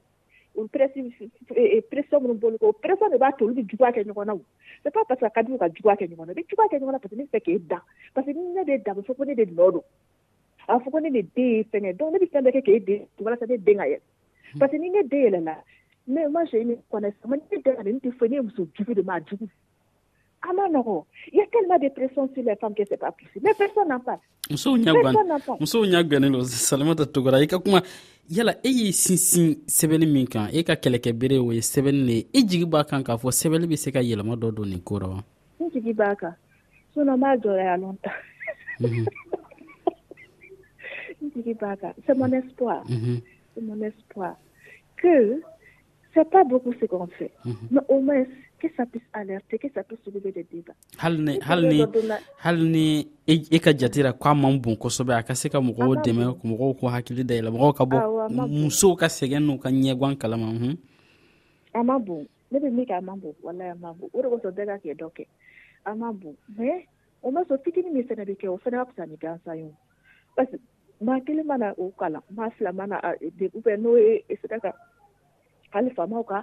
u 0.55 0.67
pression 0.67 2.21
minnu 2.21 2.35
b'olu 2.37 2.57
kan 2.61 2.67
o 2.69 2.73
pression 2.73 3.09
de 3.09 3.17
b'a 3.17 3.31
to 3.37 3.45
olu 3.45 3.55
bɛ 3.55 3.65
juguya 3.69 3.89
kɛ 3.91 4.03
ɲɔgɔn 4.05 4.25
na 4.25 4.33
o 4.35 4.39
c'est 4.83 4.91
pas 4.91 5.01
parce 5.07 5.19
que 5.19 5.25
a 5.25 5.29
ka 5.31 5.41
d'u 5.43 5.51
ye 5.51 5.55
u 5.55 5.59
ka 5.59 5.65
juguya 5.69 5.95
kɛ 5.97 6.07
ɲɔgɔn 6.13 6.25
na 6.27 6.31
u 6.31 6.35
bɛ 6.35 6.43
juguya 6.47 6.69
kɛ 6.69 6.77
ɲɔgɔn 6.79 6.91
na 6.91 6.99
parce 6.99 7.09
que 7.09 7.15
ne 7.15 7.23
bɛ 7.25 7.29
fɛ 7.31 7.41
k'e 7.43 7.51
e 7.51 7.57
dan 7.59 7.79
parce 8.13 8.27
que 8.27 8.33
ni 8.33 8.41
ne 8.53 8.63
b'e 8.63 8.77
dan 8.85 8.91
a 8.93 8.99
bɛ 9.01 9.05
fɔ 9.07 9.15
ko 9.17 9.23
ne 9.23 9.33
de 9.33 9.45
nɔ 9.45 9.55
don 9.55 9.81
a 10.67 10.77
bɛ 10.77 10.83
fɔ 10.83 10.91
ko 10.91 10.99
ne 10.99 11.09
de 11.09 11.21
den 11.35 11.41
e 11.41 11.41
e 11.41 11.57
ye 11.57 11.63
fɛn 11.63 11.81
hmm. 11.89 11.97
donc 11.97 12.13
ne 12.13 12.17
bɛ 12.19 12.27
fɛn 12.31 12.43
bɛɛ 12.43 12.51
kɛ 12.53 12.61
k'e 12.67 12.79
den 12.85 13.05
walasa 13.19 13.45
ne 13.49 13.57
den 13.57 13.77
ka 13.77 13.83
yɛlɛ 13.85 14.01
parce 14.59 14.71
que 14.71 14.77
ni 14.77 14.89
ne 14.89 15.03
den 15.03 15.19
yɛlɛla 15.25 15.55
mais 16.05 16.27
moi 16.29 16.45
j'ai 16.51 16.59
une 16.61 16.77
connaissance 16.91 17.25
moi 17.25 17.37
ne 17.37 17.43
den 17.49 17.61
ka 17.75 17.81
ne 17.81 17.91
tɛ 17.99 18.11
foyi 18.19 18.29
ne 18.29 18.35
ye 18.37 18.41
muso 18.41 18.67
jugu 18.77 18.93
de 18.93 19.01
maa 19.01 19.19
jugu 19.21 19.49
a 20.43 20.53
ma 20.53 20.67
nɔgɔn 20.69 21.03
il 21.31 21.39
y 21.39 21.41
a 21.41 21.47
tellement 21.47 21.79
de 21.81 21.89
pression 21.89 22.29
sur 22.35 22.43
les 22.43 22.55
femmes 22.57 22.75
que 22.75 22.83
c'est 22.87 22.97
pas 22.97 23.09
possible 23.11 23.41
mais 23.41 23.55
personne 23.55 23.87
n'en 23.89 23.99
parle 23.99 24.19
musow 24.51 24.77
ɲɛ 24.77 24.83
gannen 24.93 25.57
musow 25.59 25.83
ɲɛ 25.83 26.03
guwanen 26.05 26.31
don 26.31 26.43
salimata 26.45 27.07
togora 27.07 27.41
i 27.41 27.47
ka 27.47 27.57
kuma 27.57 27.81
yala 28.29 28.55
e 28.63 28.91
se 28.93 29.39
mhm. 29.39 29.51
e 41.35 41.75
c'est 42.05 42.17
mon 42.17 42.31
espoir 42.31 42.83
mhm. 42.89 43.21
c'est 43.55 43.61
mon 43.61 43.81
espoir 43.83 44.35
que 44.97 45.41
c'est 46.13 46.29
pas 46.29 46.43
beaucoup 46.43 46.73
ce 46.79 46.85
qu'on 46.85 47.07
fait 47.07 47.31
mhm. 47.45 47.81
au 47.89 48.01
moins 48.01 48.23
que 48.69 48.75
ça 48.77 48.85
puisse 48.85 49.05
alerter, 49.13 49.57
que 49.57 49.67
ça 49.75 49.83
puisse 49.83 50.01
soulever 50.05 50.31
des 50.31 50.43
débats. 50.53 50.73
Hali 51.03 51.19
ni 51.27 51.35
hali 51.47 51.67
ni 51.67 51.81
hali 52.43 52.65
ni 52.75 52.83
e, 53.27 53.33
e 53.55 53.59
ka 53.59 53.73
jate 53.81 53.99
la 54.05 54.13
k'a 54.13 54.33
man 54.33 54.55
bon 54.63 54.75
kosɛbɛ 54.83 55.13
a 55.19 55.23
ka 55.27 55.33
se 55.41 55.49
ka 55.51 55.59
mɔgɔw 55.67 55.91
dɛmɛ 56.05 56.23
mɔgɔw 56.49 56.71
k'u 56.79 56.85
hakili 56.95 57.23
dayɛlɛ 57.29 57.51
mɔgɔw 57.55 57.71
ka 57.77 57.83
bɔ 57.91 57.97
musow 58.63 58.95
ka 58.95 59.07
sɛgɛn 59.17 59.43
n'u 59.43 59.59
ka 59.63 59.69
ɲɛguwan 59.69 60.15
kalama. 60.17 60.47
Mhm. 60.55 60.77
A 61.73 61.83
ma 61.83 61.99
bon 61.99 62.25
ne 62.51 62.59
bɛ 62.59 62.71
min 62.71 62.85
kɛ 62.85 62.97
a 62.97 63.01
ma 63.01 63.15
bon 63.17 63.35
walayi 63.43 63.71
a 63.71 63.75
ma 63.75 63.91
bon 63.93 64.09
o 64.13 64.21
de 64.21 64.27
kosɔn 64.31 64.53
bɛɛ 64.55 64.65
ka 64.71 64.77
kɛ 64.87 64.93
dɔ 64.95 66.85
o 67.23 67.31
ma 67.31 67.41
sɔn 67.43 67.59
fitinin 67.63 67.91
min 67.93 68.07
fana 68.07 68.23
bɛ 68.23 68.33
kɛ 68.39 68.47
o 68.47 68.57
fana 68.63 68.85
ka 68.95 69.03
ni 69.05 69.17
gansan 69.17 69.55
ye 69.57 69.63
o 69.65 69.75
parce 70.37 70.49
que 70.51 70.57
maa 71.01 71.19
kelen 71.21 71.45
mana 71.45 71.73
o 71.77 71.91
kalan 71.99 72.19
maa 72.31 72.49
fila 72.57 72.71
mana 72.73 72.95
a 73.03 73.13
e, 73.19 73.29
degun 73.37 73.63
n'o 73.79 73.97
ye 73.99 74.23
sira 74.41 74.59
kan. 74.59 74.71
pale 75.73 75.89
faamaw 75.97 76.23
ka 76.31 76.39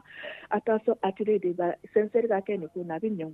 attention 0.57 0.97
attiré 1.09 1.39
de 1.39 1.53
ba 1.55 1.75
sincère 1.95 2.27
ka 2.29 2.43
kɛ 2.47 2.59
nin 2.59 2.69
ko 2.75 2.83
na 2.83 2.97
a 2.99 2.99
bɛ 3.01 3.09
ɲɛw 3.15 3.31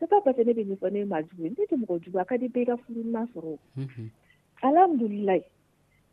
c'est 0.00 0.08
pas 0.10 0.20
parce 0.24 0.36
que 0.36 0.42
ne 0.42 0.52
bɛ 0.52 0.62
nin 0.64 0.76
fɔ 0.76 0.90
ne 0.92 1.04
ma 1.04 1.20
jugu 1.22 1.44
ye 1.44 1.50
ne 1.50 1.62
tɛ 1.68 1.76
mɔgɔ 1.76 2.00
jugu 2.04 2.18
a 2.18 2.24
ka 2.24 2.36
di 2.38 2.48
bɛɛ 2.48 2.66
ka 2.66 2.76
furu 2.76 3.00
ɲuman 3.04 3.26
mhm. 3.28 3.32
sɔrɔ 3.32 3.54
alhamdulilayi 4.68 5.44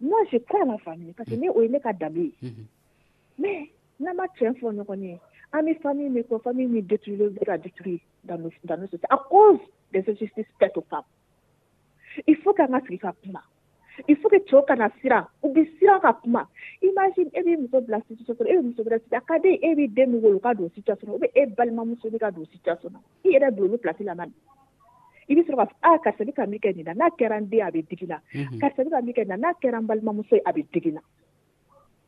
moi 0.01 0.21
je 0.33 0.39
crois 0.39 0.63
à 0.63 0.65
la 0.65 0.79
famille 0.79 1.13
parce 1.13 1.29
que 1.29 1.35
mhm. 1.37 1.43
ne 1.43 1.49
o 1.51 1.61
ye 1.63 1.69
ne 1.69 1.79
ka 1.81 1.93
danbe 1.93 2.33
ye 2.33 2.33
mais 3.39 3.69
n'an 4.01 4.15
ma 4.17 4.25
tiɲɛ 4.27 4.57
fɔ 4.59 4.73
ɲɔgɔn 4.73 5.05
ye 5.05 5.13
an 5.53 5.61
ah, 5.61 5.61
bɛ 5.61 5.81
famille 5.83 6.09
min 6.11 6.25
kɔ 6.25 6.43
famille 6.43 6.71
min 6.73 6.83
détruire 6.89 7.29
bɛ 7.31 7.45
ka 7.45 7.59
détruire 7.59 8.01
dans 8.25 8.39
nos 8.39 8.51
dans 8.65 8.79
nos 8.79 8.89
sociétés 8.89 9.11
à 9.11 9.19
cause 9.29 9.61
des 9.93 10.01
injustices 10.01 10.53
faites 10.59 10.77
aux 10.79 10.87
femmes 10.89 11.13
il 12.27 12.37
faut 12.37 12.55
qu'an 12.55 12.73
ka 12.73 12.81
sigi 12.87 12.99
ka 12.99 13.13
kuma 13.21 13.43
il 14.09 14.17
faut 14.17 14.29
que 14.29 14.37
cɛw 14.45 14.63
kana 14.67 14.89
siran 15.01 15.25
u 15.43 15.49
bi 15.55 15.63
siran 15.79 16.01
ka 16.01 16.13
kuma 16.15 16.49
imagine 16.83 17.31
e 17.33 17.43
b'i 17.43 17.57
muso 17.57 17.81
bila 17.81 18.01
situation 18.09 18.35
kɔnɔ 18.37 18.51
e 18.51 18.57
bɛ 18.57 18.63
muso 18.63 18.83
wɛrɛ 18.83 18.99
sigi 19.03 19.15
a 19.17 19.21
ka 19.21 19.39
di 19.39 19.53
e 19.63 19.75
b'i 19.75 19.89
den 19.89 20.11
min 20.13 20.21
wolo 20.23 20.39
ka 20.41 20.53
don 20.55 20.71
situation 20.75 21.07
na 21.09 21.13
ou 21.15 21.19
bien 21.19 21.31
e 21.35 21.47
balimamuso 21.47 22.09
bɛ 22.11 22.19
ka 22.19 22.31
don 22.31 22.47
situation 22.47 22.93
na 22.93 22.99
i 23.25 23.31
yɛrɛ 23.35 23.51
bila 23.55 23.67
olu 23.69 23.79
place 23.79 24.01
la 24.01 24.15
ma 24.15 24.27
i 25.29 25.35
bɛ 25.35 25.45
sɔrɔ 25.47 25.57
k'a 25.57 25.67
fɔ 25.67 25.75
a 25.83 25.99
karisa 25.99 26.25
bɛ 26.25 26.33
ka 26.35 26.47
min 26.47 26.59
kɛ 26.61 26.77
nin 26.77 26.85
na 26.85 26.93
n'a 26.95 27.09
kɛra 27.15 27.39
n 27.41 27.49
den 27.49 27.61
a 27.67 27.71
bɛ 27.71 27.87
digi 27.87 28.07
la 28.09 28.19
karisa 28.61 28.85
bɛ 28.85 28.91
ka 28.91 29.01
min 29.03 29.15
kɛ 29.15 29.21
nin 29.21 29.29
na 29.29 29.37
n'a 29.49 29.53
kɛra 29.63 29.79
n 29.83 29.87
balimamuso 29.87 30.35
ye 30.35 30.43
a 30.47 30.51
bɛ 30.53 30.67
digi 30.73 30.91
la 30.93 31.01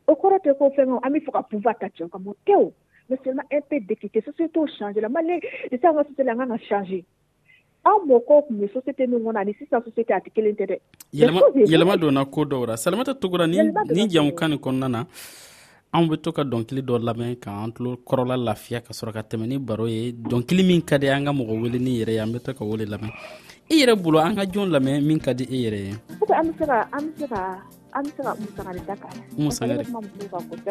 o 0.09 0.13
kɔrɔ 0.15 0.39
tɛ 0.45 0.59
ko 0.59 0.71
fɛn 0.71 0.89
o 0.91 1.01
an 1.03 1.13
bɛ 1.13 1.19
fɛ 1.23 1.31
ka 1.33 1.43
pouvoir 1.43 1.79
ta 1.79 1.87
cɛw 1.87 2.11
kama 2.11 2.31
o 2.31 2.37
tɛ 2.47 2.57
o 2.59 2.73
mais 3.09 3.19
seulement 3.23 3.45
un 3.53 3.61
peu 3.63 3.79
d'équité 3.81 4.21
société 4.25 4.59
o 4.59 4.67
changer 4.67 5.01
la 5.01 5.09
malgré 5.09 5.39
sisan 5.71 5.91
an 5.91 6.03
ka 6.03 6.03
société 6.11 6.25
la 6.25 6.33
an 6.33 6.39
kan 6.39 6.59
ka 6.59 6.59
changer 6.65 7.05
anw 7.87 8.05
mɔkɔw 8.09 8.41
tun 8.49 8.57
be 8.59 8.67
sosiyete 8.75 9.07
min 9.07 9.23
kɔnɔ 9.23 9.39
ani 9.41 9.55
sisan 9.59 9.83
sosiyete 9.85 10.11
a 10.13 10.19
tɛ 10.25 10.31
kelen 10.35 10.55
tɛ 10.55 10.65
dɛ 10.71 10.77
yɛlɛma 11.71 11.97
donna 12.01 12.25
ko 12.27 12.45
dɔw 12.45 12.67
ra 12.67 12.75
salamata 12.77 13.15
togora 13.15 13.47
ni 13.47 14.09
jamukan 14.09 14.51
ni 14.51 14.57
kɔnɔna 14.57 14.89
na 14.91 15.05
anw 15.95 16.09
be 16.11 16.17
to 16.19 16.33
ka 16.33 16.43
dɔnkili 16.43 16.83
dɔ 16.83 16.99
lamɛn 17.05 17.37
k'an 17.41 17.73
tulo 17.73 17.97
kɔrɔla 18.07 18.37
lafiya 18.45 18.81
ka 18.81 18.93
sɔrɔ 18.93 19.13
ka 19.13 19.23
tɛmɛ 19.23 19.47
ni 19.47 19.59
baro 19.59 19.87
ye 19.87 20.13
dɔnkili 20.13 20.63
min 20.67 20.83
ka 20.83 20.97
di 20.99 21.07
an 21.09 21.25
ka 21.25 21.33
mɔgɔ 21.33 21.55
weleni 21.63 21.97
yɛrɛ 22.03 22.09
ye 22.19 22.19
an 22.19 22.33
be 22.33 22.39
to 22.41 22.55
ka 22.55 22.65
o 22.65 22.69
le 22.77 22.85
lamɛn 22.85 23.13
i 23.71 23.75
yɛrɛ 23.85 23.95
bolo 24.03 24.19
an 24.19 24.35
ka 24.35 24.43
jɔn 24.45 24.69
lamɛn 24.77 25.03
min 25.05 25.19
ka 25.21 25.33
di 25.33 25.45
e 25.45 25.57
yɛrɛ 25.65 25.79
ye 25.87 25.91
an 26.35 26.45
be 26.45 26.53
se 26.59 26.67
ka 26.67 26.89
an 26.93 27.07
be 27.07 27.13
se 27.19 27.27
ka 27.29 27.59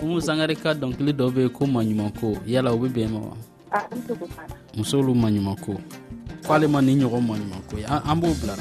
umu 0.03 0.21
sangare 0.21 0.55
ka 0.61 0.73
dɔnkili 0.75 1.11
dɔ 1.13 1.33
be 1.33 1.49
ko 1.49 1.65
maɲuman 1.65 2.11
ko 2.19 2.35
yala 2.45 2.73
o 2.73 2.77
be 2.77 2.87
bɛn 2.89 3.09
ma 3.11 3.19
wa 3.19 3.33
musolu 4.77 5.15
maɲuman 5.15 5.57
ko 5.65 5.73
k'ale 6.45 6.67
ma 6.67 6.79
nin 6.81 6.99
ɲɔgɔn 7.01 7.23
maɲuman 7.27 7.61
ko 7.69 7.73
ye 7.81 7.87
an 7.87 8.15
b'o 8.21 8.33
bila 8.39 8.55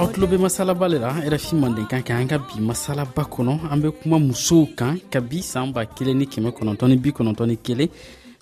aw 0.00 0.08
tulo 0.10 0.24
be 0.26 0.38
masalaba 0.40 0.88
le 0.88 0.96
la 0.98 1.12
rfi 1.28 1.52
manden 1.60 1.84
kan 1.86 2.00
kɛ 2.02 2.12
an 2.16 2.24
ka 2.26 2.38
bi 2.38 2.56
masalaba 2.62 3.20
kɔnɔ 3.24 3.68
an 3.70 3.80
be 3.84 3.88
kuma 3.92 4.18
musow 4.18 4.64
kan 4.72 4.96
ka 5.12 5.20
bi 5.20 5.44
saan 5.44 5.72
b'a 5.76 5.84
kelen 5.84 6.16
ni 6.16 6.24
kɛmɛ 6.24 6.56
kɔnɔntɔni 6.56 6.96
bi 6.96 7.12
kɔnɔntɔni 7.12 7.56
kelen 7.60 7.88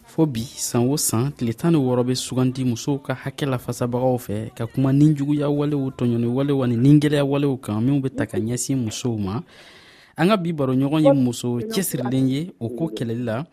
fɔɔ 0.07 0.27
bi 0.33 0.43
san 0.47 0.87
o 0.89 0.97
san 0.97 1.33
tile 1.35 1.53
tan 1.59 1.73
ni 1.75 1.79
wɔrɔ 1.83 2.07
be 2.07 2.15
sugandi 2.15 2.63
musow 2.63 3.03
ka 3.03 3.15
hakɛ 3.27 3.43
lafasabagaw 3.51 4.15
fɛ 4.27 4.55
ka 4.55 4.67
kuma 4.71 4.91
ninjuguya 4.93 5.51
walew 5.51 5.91
tɔɲɔni 5.99 6.29
walew 6.31 6.63
ani 6.63 6.77
ningɛlɛya 6.77 7.27
walew 7.27 7.57
kan 7.59 7.83
minw 7.83 7.99
be 8.01 8.09
ta 8.11 8.25
ka 8.25 8.39
ɲɛsin 8.39 8.77
musow 8.85 9.19
ma 9.19 9.43
an 10.17 10.29
ka 10.29 10.37
bi 10.37 10.53
baroɲɔgɔn 10.53 11.05
ye 11.11 11.13
muso 11.13 11.59
cɛsirilen 11.59 12.29
ye 12.29 12.53
o 12.61 12.69
ko 12.69 12.87
kɛlɛli 12.95 13.25
la 13.25 13.45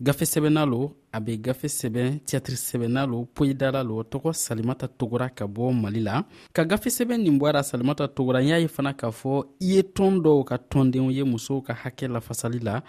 gafe 0.00 0.24
sɛbɛnna 0.26 0.64
lo 0.66 0.92
a 1.12 1.18
be 1.20 1.36
gafe 1.40 1.68
sɛbɛn 1.68 2.20
tiyatiri 2.26 2.56
sɛbɛnna 2.56 3.06
lo 3.10 3.26
poyidala 3.34 3.82
lo 3.82 4.02
tɔgɔ 4.02 4.32
salimata 4.32 4.86
togora 4.88 5.28
ka 5.34 5.46
bɔ 5.46 5.72
mali 5.72 6.00
la 6.00 6.22
ka 6.52 6.64
gafe 6.64 6.88
sɛbɛn 6.90 7.16
nin 7.22 7.38
bɔra 7.40 7.62
salimata 7.62 8.06
togora 8.08 8.40
n 8.42 8.48
y'a 8.48 8.58
ye 8.58 8.66
fana 8.68 8.92
k'a 8.92 9.08
fɔ 9.08 9.44
i 9.60 9.64
ye 9.76 9.82
tɔn 9.82 10.20
dɔw 10.20 10.44
ka 10.44 10.56
tɔndenw 10.58 11.10
ye 11.12 11.24
musow 11.24 11.62
ka 11.64 11.72
hakɛ 11.72 12.08
lafasali 12.12 12.58
la 12.62 12.80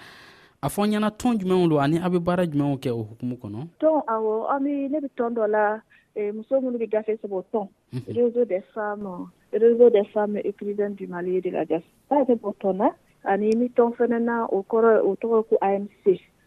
a 0.62 0.68
fɔ 0.68 0.84
ɲɛna 0.84 1.10
tɔn 1.18 1.40
jumɛnw 1.40 1.70
lo 1.70 1.80
ani 1.80 1.98
a 1.98 2.10
be 2.10 2.20
baara 2.20 2.46
jumɛnw 2.46 2.76
kɛ 2.80 2.92
o 2.92 3.04
hukumu 3.16 3.38
kɔnɔ 3.40 3.60
tɔn 3.80 4.04
awɔ 4.08 4.48
an 4.56 4.64
be 4.64 4.88
ne 4.90 5.00
be 5.00 5.08
tɔn 5.16 5.32
dɔ 5.34 5.48
la 5.50 5.80
eh, 6.14 6.32
muso 6.34 6.60
minnu 6.60 6.78
bɛ 6.78 6.90
gafe 6.92 7.16
sɛbɛ 7.24 7.36
o 7.40 7.44
tɔn 7.54 7.68
réseau 8.06 8.44
des 8.46 8.60
femmes 8.76 9.32
réseau 9.54 9.90
des 9.92 10.04
femmes 10.14 10.40
écrivaines 10.44 10.96
du 10.96 11.08
mali 11.08 11.38
et 11.38 11.42
de 11.42 11.52
la 11.52 11.64
diaspora 11.64 12.20
b'a 12.20 12.26
kɛ 12.26 12.36
bɔ 12.42 12.52
tɔn 12.60 12.76
na 12.80 12.90
ani 13.24 13.56
ni 13.56 13.70
tɔn 13.70 13.96
fɛnɛ 13.96 14.20
na 14.22 14.46
o 14.52 14.62
kɔrɔ 14.64 15.04
o 15.08 15.16
tɔgɔ 15.16 15.48
ko 15.48 15.56
amc 15.62 15.88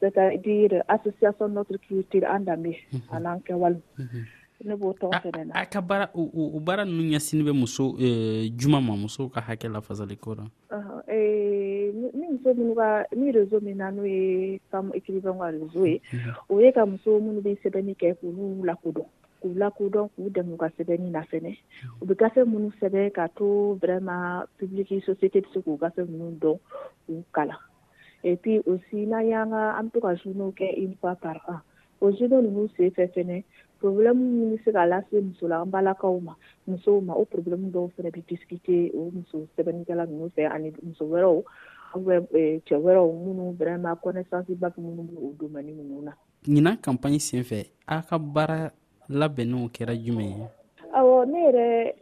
c'est-à-dire 0.01 0.73
uh, 0.73 0.81
association 0.89 1.49
notre 1.49 1.77
culture 1.89 2.23
mhm. 2.29 2.35
andami 2.37 2.75
a 3.13 3.21
n'an 3.21 3.39
kɛwale 3.47 3.81
mhm. 3.99 4.25
ne 4.65 4.75
b'o 4.77 4.93
tɔgɔ 4.93 5.21
fɛnɛ 5.23 5.45
na 5.47 5.55
a 5.63 5.67
ka 5.67 5.81
baara 5.81 6.09
eh, 6.15 6.29
o 6.55 6.61
baara 6.61 6.85
nunu 6.85 7.03
ɲɛsini 7.13 7.43
bɛ 7.45 7.53
muso 7.55 7.85
juma 8.59 8.81
ma 8.81 8.95
musow 8.97 9.29
ka 9.35 9.41
hakɛ 9.41 9.69
lafasali 9.73 10.17
ko 10.21 10.35
ra 10.35 10.45
mi 11.09 12.27
muso 12.33 12.51
minnu 12.57 12.75
ka 12.77 13.05
ni 13.17 13.33
réseau 13.33 13.61
min 13.63 13.75
na 13.79 13.91
n'o 13.91 14.05
ye 14.05 14.61
femme 14.71 14.93
écrivain 14.95 15.35
ka 15.41 15.49
réseau 15.55 15.87
ye 15.87 15.95
e. 16.01 16.01
mhm. 16.13 16.33
o 16.49 16.61
ye 16.61 16.73
ka 16.73 16.87
muso 16.87 17.21
munu 17.21 17.41
be 17.41 17.57
sɛbɛnni 17.65 17.95
kɛ 17.97 18.17
k'olu 18.21 18.65
lakodɔn 18.65 19.09
k'u 19.41 19.55
lakodɔn 19.57 20.09
k'u 20.15 20.29
dɛmɛ 20.31 20.53
u 20.53 20.57
ka 20.57 20.69
sɛbɛnni 20.77 21.11
na 21.11 21.23
fɛnɛ 21.23 21.57
u 22.01 22.07
be 22.07 22.15
gafe 22.15 22.45
minnu 22.47 22.71
sɛbɛ 22.81 23.11
ka 23.15 23.27
to 23.39 23.79
vraiment 23.83 24.45
public 24.59 24.89
société 25.05 25.41
bɛ 25.41 25.49
e 25.49 25.53
se 25.55 25.59
k'u 25.61 25.79
gafe 25.81 26.05
minnu 26.09 26.37
dɔn 26.41 26.57
k'u 27.09 27.25
kalan 27.33 27.57
Et 28.23 28.37
puis 28.37 28.61
aussi, 28.67 29.07
n'an 29.07 29.21
y'an 29.25 29.49
ka 29.49 29.77
an 29.81 29.85
bɛ 29.89 29.93
to 29.93 30.01
ka 30.01 30.15
journaux 30.17 30.53
kɛ 30.53 30.77
une 30.79 30.95
fois 31.01 31.15
par 31.17 31.37
an 31.49 31.61
o 32.01 32.11
journaux 32.13 32.43
ninnu 32.43 32.69
senfɛ 32.77 33.09
fɛnɛ 33.15 33.45
problème 33.79 34.19
min 34.21 34.51
bɛ 34.57 34.65
se 34.65 34.71
ka 34.73 34.87
lase 34.87 35.13
musola 35.21 35.63
an 35.63 35.67
balakaw 35.71 36.21
ma 36.21 36.35
musow 36.67 37.01
ma 37.01 37.15
o 37.15 37.25
problème 37.25 37.71
dɔw 37.73 37.89
fɛnɛ 37.97 38.11
bɛ 38.13 38.23
discuter 38.29 38.91
o 38.95 39.11
muso 39.11 39.47
sɛbɛnnikɛla 39.57 40.07
ninnu 40.07 40.29
fɛ 40.37 40.45
ani 40.51 40.71
muso 40.83 41.05
wɛrɛw 41.07 41.43
cɛ 42.67 42.77
wɛrɛw 42.85 43.11
minnu 43.25 43.57
vraiment 43.59 43.97
connaissance 44.03 44.47
ba 44.51 44.71
minnu 44.77 45.03
bɛ 45.09 45.17
o 45.17 45.33
domaine 45.41 45.73
ninnu 45.73 46.03
na. 46.03 46.13
ɲinan 46.45 46.77
campagne 46.83 47.19
senfɛ 47.19 47.67
a 47.87 48.03
ka 48.03 48.19
baara 48.19 48.71
labɛnniw 49.09 49.69
kɛra 49.73 49.95
jumɛn 49.97 50.33
ye. 50.37 50.45
awɔ 50.93 51.25
ne 51.31 51.39
yɛrɛ 51.47 51.95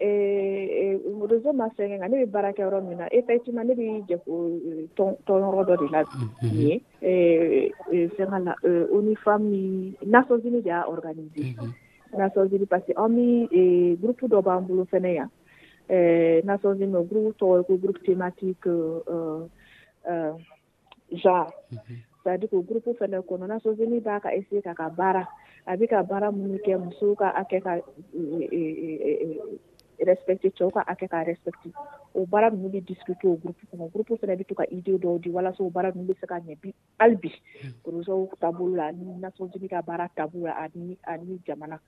Eh, 0.71 0.99
réseau 1.31 1.53
ma 1.53 1.69
fɛn 1.77 1.89
kɛ 1.91 2.09
ne 2.09 2.17
bɛ 2.25 2.31
baara 2.33 2.53
kɛ 2.53 2.63
yɔrɔ 2.65 2.89
min 2.89 2.99
na 2.99 3.07
effectivement 3.11 3.65
ne 3.69 3.73
bɛ 3.79 3.85
jɛkulu 4.09 4.89
tɔnyɔrɔ 5.27 5.63
dɔ 5.69 5.75
de 5.81 5.87
la 5.95 6.01
nin 6.03 6.81
ye 7.01 7.73
fɛnkɛ 8.13 8.45
la 8.45 8.55
ONU 8.93 9.15
Nations 10.13 10.45
Unies 10.45 10.63
de 10.65 10.69
y'a 10.69 10.85
organisé 10.87 11.41
mhm. 11.57 11.73
Nations 12.19 12.53
Unies 12.53 12.67
parce 12.69 12.85
que 12.85 12.93
an 12.97 13.09
bɛ 13.17 13.49
eh, 13.51 13.97
groupe 13.97 14.29
dɔ 14.29 14.43
b'an 14.43 14.67
bolo 14.67 14.85
fɛnɛ 14.85 15.11
yan 15.19 15.31
Nations 16.45 16.81
Unies 16.83 16.95
o 16.95 17.03
groupe 17.05 17.39
tɔgɔ 17.39 17.57
ye 17.57 17.65
ko 17.65 17.77
groupe 17.83 18.03
thématique 18.05 18.67
euh, 18.67 20.35
genre 21.17 21.53
mhm. 21.73 21.97
c'est 22.25 22.31
à 22.31 22.37
dire 22.37 22.51
ko 22.51 22.61
groupe 22.61 22.91
fɛnɛ 23.01 23.25
kɔnɔ 23.25 23.49
Nations 23.49 23.79
Unies 23.81 24.01
b'a 24.01 24.21
ka 24.21 24.29
essayer 24.35 24.61
k'a 24.61 24.75
ka 24.75 24.91
baara 24.91 25.27
a 25.67 25.77
bi 25.79 25.87
ka 25.87 26.03
baara 26.03 26.31
minnu 26.31 26.59
kɛ 26.63 26.77
musow 26.77 27.15
ka 27.17 27.33
hakɛ 27.37 27.59
ka 27.63 27.79
to 29.99 30.71
ka 30.71 30.83
akɛ 30.87 31.07
k'a 31.09 31.25
respecter 31.27 31.71
o 32.15 32.27
baara 32.27 32.51
ninnu 32.51 32.69
bɛ 32.69 32.85
discuter 32.87 33.29
o 33.29 33.37
groupe 33.37 33.63
kɔnɔ 33.71 33.93
groupe 33.93 34.19
fana 34.21 34.37
bɛ 34.37 34.47
to 34.47 34.55
ka 34.55 34.65
idée 34.71 34.99
dɔw 34.99 35.21
di 35.21 35.31
walasa 35.31 35.63
o 35.63 35.71
baara 35.71 35.93
ninnu 35.93 36.13
bɛ 36.15 36.21
se 36.21 36.27
ka 36.27 36.39
ɲɛ 36.41 36.61
bi 36.61 36.75
hali 37.01 37.17
bi 37.17 37.31
réseau 37.85 38.31
taabolo 38.41 38.77
la 38.77 38.87
ani 38.89 39.05
Nations 39.19 39.51
ka 39.71 39.83
baara 39.83 40.09
taabolo 40.17 40.45
la 40.47 40.55
ani 40.63 40.97
ani 41.07 41.41
jamana 41.47 41.79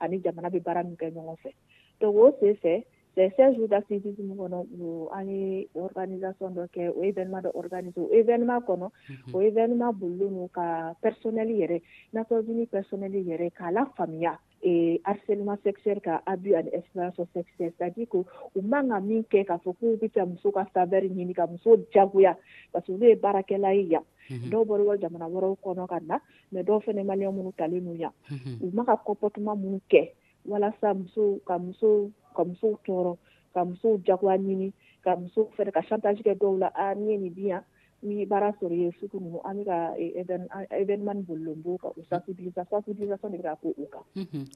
ani 0.00 0.20
jamana 0.20 0.50
bɛ 0.50 0.62
baara 0.62 0.82
min 0.84 0.96
kɛ 0.96 1.10
ɲɔgɔn 1.10 1.36
fɛ 1.42 1.52
donc 2.00 2.16
o 2.16 2.32
sen 2.40 2.54
fɛ 2.62 2.84
les 3.16 3.30
16 3.30 3.54
jours 3.56 3.68
d'activisme 3.68 4.34
kɔnɔ 4.36 5.08
an 5.12 5.28
ye 5.28 5.68
organisation 5.74 6.54
dɔ 6.54 6.68
kɛ 6.70 6.90
o 6.94 7.02
événement 7.02 7.42
dɔ 7.44 7.50
organiser 7.54 8.00
o 8.02 8.10
événement 8.12 8.60
kɔnɔ 8.66 8.90
mhm. 9.08 9.34
o 9.34 9.38
événement 9.40 9.92
bolilen 9.98 10.34
don 10.34 10.48
ka 10.48 10.94
personnel 11.02 11.48
yɛrɛ 11.48 11.82
Nations 12.12 12.68
personnel 12.70 13.10
yɛrɛ 13.12 13.52
k'a 13.52 13.72
la 13.72 13.84
lafaamuya 13.84 14.38
e, 14.68 14.98
harcèlement 15.08 15.60
sexuel 15.66 16.00
ka 16.02 16.18
abus 16.32 16.56
ani 16.58 16.70
exploitation 16.74 17.26
sexuelle 17.32 17.70
c'est 17.78 17.84
à 17.86 17.90
dire 17.94 18.08
ko 18.10 18.24
u 18.54 18.60
man 18.66 18.88
ka 18.90 18.98
min 19.00 19.22
kɛ 19.30 19.40
k'a 19.48 19.58
fɔ 19.64 19.70
k'u 19.78 19.94
bɛ 20.00 20.08
taa 20.14 20.26
muso 20.26 20.50
ka 20.50 20.64
faveur 20.74 21.02
ɲini 21.02 21.34
ka 21.34 21.46
muso 21.46 21.70
jagoya 21.94 22.36
parce 22.72 22.86
que 22.86 22.92
olu 22.92 23.06
ye 23.06 23.14
baarakɛla 23.24 23.70
ye 23.78 23.82
yan 23.92 24.02
mhm. 24.30 24.50
dɔw 24.50 24.62
bɔra 24.68 24.82
wari 24.86 25.00
jamana 25.02 25.26
wɛrɛw 25.32 25.54
kɔnɔ 25.62 25.82
mhm. 25.84 25.90
ka 25.92 25.98
na 26.08 26.16
mɛ 26.52 26.58
dɔw 26.66 26.78
fɛnɛ 26.84 27.02
maliyɛn 27.06 27.34
minnu 27.36 27.52
talen 27.58 27.84
n'u 27.84 27.94
yan 28.02 28.12
u 28.62 28.66
man 28.74 28.86
ka 28.86 28.96
comportement 28.96 29.56
minnu 29.62 29.80
kɛ 29.90 30.02
walasa 30.48 30.94
muso 30.98 31.40
ka 31.46 31.58
muso 31.58 32.10
ka 32.34 32.42
musow 32.44 32.76
tɔɔrɔ 32.86 33.14
ka 33.54 33.64
musow 33.64 33.98
jagoya 34.06 34.38
ɲini 34.38 34.72
ka 35.04 35.16
musow 35.16 35.46
fɛnɛ 35.56 35.70
ka 35.72 35.80
chantage 35.88 36.20
kɛ 36.26 36.34
dɔw 36.42 36.58
la 36.58 36.68
a 36.74 36.94
ni 36.94 37.10
ye 37.12 37.16
nin 37.18 37.32
di 37.34 37.46
yan 37.52 37.62
ni 38.02 38.26
baara 38.26 38.50
sɔrɔ 38.60 38.72
ye 38.74 38.92
sugu 39.00 39.18
ninnu 39.20 39.38
e- 39.38 39.42
an 39.44 39.56
bɛ 39.62 40.66
événement 40.82 41.22
bolilen 41.26 41.62
b'o 41.64 41.78
kan 41.80 41.90
o 41.96 42.02
sensibilisation 42.10 42.68
sensibilisation 42.84 43.30
de 43.32 43.38
bɛ 43.38 43.42
ka 43.42 43.56
k'o 43.56 43.74
kan. 43.88 44.48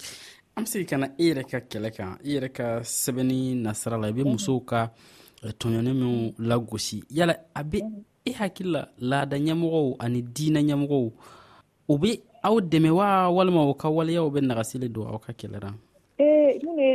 an 0.56 0.64
bɛ 0.64 0.66
segin 0.68 0.86
ka 0.88 0.96
mhm. 0.96 1.00
na 1.00 1.08
e 1.18 1.22
yɛrɛ 1.26 1.42
ka 1.50 1.58
kɛlɛ 1.70 1.90
kan 1.96 2.18
i 2.24 2.28
yɛrɛ 2.34 2.48
ka 2.52 2.66
sɛbɛni 2.80 3.56
nasira 3.62 3.96
la 4.00 4.08
i 4.08 4.12
be 4.12 4.22
mhm. 4.22 4.32
musow 4.32 4.60
ka 4.60 4.90
e 5.42 5.48
tɔɲɔni 5.52 5.92
minw 5.96 6.32
lagosi 6.38 7.02
yala 7.10 7.34
a 7.56 7.64
be 7.64 7.80
mhm. 7.82 8.04
i 8.28 8.32
hakili 8.32 8.70
la 8.70 8.82
laada 9.00 9.36
ɲɛmɔgɔw 9.38 9.96
ani 10.00 10.22
diina 10.22 10.60
ɲɛmɔgɔw 10.60 11.12
o 11.88 11.98
be 11.98 12.22
aw 12.44 12.60
dɛmɛ 12.60 12.90
wa 12.94 13.28
walima 13.30 13.68
u 13.70 13.74
ka 13.74 13.88
waleyaw 13.88 14.28
bɛ 14.30 14.40
nagasile 14.44 14.88
don 14.92 15.06
aw 15.08 15.18
ka 15.18 15.32
kɛlɛra 15.32 15.72
n'u 16.62 16.76
ye 16.80 16.90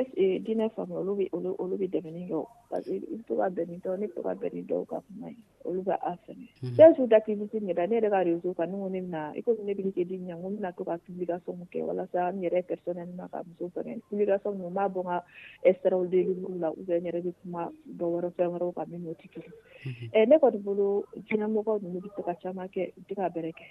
diinɛ 0.45 0.69
faamu 0.75 0.95
olu 1.01 1.13
bɛ 1.17 1.25
olu 1.35 1.51
olu 1.61 1.75
bɛ 1.81 1.87
dɛmɛ 1.93 2.29
kɛ 2.29 2.33
o 2.37 2.43
parce 2.69 2.85
que 2.85 2.95
i 2.95 3.15
bɛ 3.15 3.25
to 3.27 3.35
ka 3.35 3.49
bɛn 3.49 3.65
ni 3.69 3.77
dɔw 3.77 3.97
ne 3.99 4.05
bɛ 4.07 4.13
to 4.15 4.21
ka 4.21 4.33
bɛn 4.35 4.53
ni 4.53 4.61
dɔw 4.61 4.85
ka 4.85 4.99
kuma 5.01 5.29
ye 5.29 5.43
olu 5.65 5.81
bɛ 5.81 5.93
a 6.01 6.11
sɛnɛ 6.23 6.47
fɛn 6.77 6.95
su 6.95 7.07
d'activité 7.07 7.59
nin 7.61 7.73
da 7.75 7.85
ne 7.87 7.99
yɛrɛ 7.99 8.09
ka 8.09 8.23
réseau 8.27 8.53
kan 8.55 8.67
ne 8.69 8.77
ko 8.77 8.87
ne 8.89 9.01
bɛna 9.01 9.31
i 9.37 9.41
komi 9.41 9.63
ne 9.63 9.73
bɛ 9.73 9.81
di 9.93 10.05
ɲɛ 10.05 10.13
n 10.13 10.41
ko 10.41 10.47
n 10.49 10.57
bɛna 10.57 10.75
to 10.77 10.83
ka 10.83 10.97
publication 10.97 11.57
kɛ 11.73 11.79
walasa 11.87 12.31
n 12.33 12.41
yɛrɛ 12.41 12.67
personnel 12.67 13.09
ma 13.17 13.27
ka 13.27 13.41
muso 13.47 13.71
fɛngɛ 13.75 14.01
publication 14.09 14.53
ninnu 14.53 14.69
n 14.69 14.73
b'a 14.75 14.89
bɔ 14.93 14.99
n 15.01 15.03
ka 15.07 15.23
extraw 15.63 16.05
de 16.09 16.23
mhm. 16.25 16.59
la 16.59 16.69
ou 16.71 16.83
bien 16.87 17.01
n 17.01 17.05
yɛrɛ 17.09 17.21
bɛ 17.25 17.33
kuma 17.41 17.71
dɔ 17.87 18.05
wɛrɛ 18.13 18.29
fɛn 18.37 18.49
wɛrɛw 18.53 18.73
kan 18.75 18.85
min 18.91 19.01
n'o 19.03 19.13
tɛ 19.13 19.27
kelen 19.33 20.29
ne 20.29 20.35
kɔni 20.37 20.61
bolo 20.63 21.05
diinɛmɔgɔ 21.15 21.79
ninnu 21.81 21.99
bɛ 22.01 22.09
se 22.15 22.21
ka 22.21 22.33
caman 22.43 22.67
kɛ 22.69 22.93
u 22.97 23.01
tɛ 23.09 23.15
ka 23.15 23.29
bɛrɛ 23.29 23.51
kɛ 23.51 23.67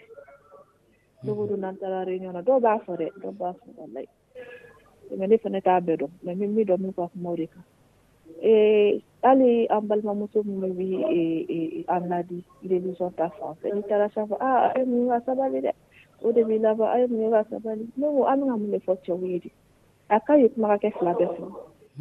dogo 1.24 1.46
don 1.46 1.62
dɔw 1.62 2.58
b'a 2.60 2.78
fɔ 2.84 2.94
dɛ 2.98 3.08
dɔw 3.22 3.32
b'a 3.38 3.54
fɔ 3.54 3.68
walayi 3.78 4.06
Mwen 5.16 5.30
ne 5.30 5.38
fwene 5.38 5.60
tabe 5.60 5.96
don. 5.96 6.10
Mwen 6.22 6.38
mi 6.38 6.46
mwi 6.48 6.64
do 6.64 6.76
mwen 6.78 6.92
kwa 6.94 7.08
mwore 7.14 7.46
ka. 7.46 7.60
E 8.54 9.02
ale 9.28 9.50
ambalman 9.76 10.16
mwoto 10.18 10.38
mwen 10.42 10.72
mi 10.78 10.84
wye 10.96 11.44
e 11.50 11.84
amladi 11.96 12.38
rejoujant 12.70 13.18
afan. 13.26 13.54
E 13.66 13.74
nitarachan 13.74 14.24
e, 14.24 14.28
fwa, 14.28 14.38
ah, 14.48 14.60
a, 14.70 14.80
e 14.80 14.84
mwen 14.88 15.04
mwa 15.08 15.18
sabali 15.26 15.60
de. 15.64 15.72
O 16.24 16.28
de 16.34 16.42
mi 16.48 16.56
lava, 16.64 16.86
a, 16.94 17.00
e 17.02 17.06
mwen 17.06 17.28
mwa 17.32 17.42
sabali. 17.50 17.84
Non, 17.96 17.96
non, 17.96 18.12
mwen 18.12 18.14
mwa 18.22 18.32
an 18.32 18.40
mwen 18.40 18.70
mwen 18.70 18.80
fwote 18.84 19.02
chawedi. 19.06 19.50
A 20.08 20.20
kaye 20.20 20.50
mwa 20.56 20.68
kake 20.78 20.90
flabe 20.98 21.26
fwen. 21.26 21.52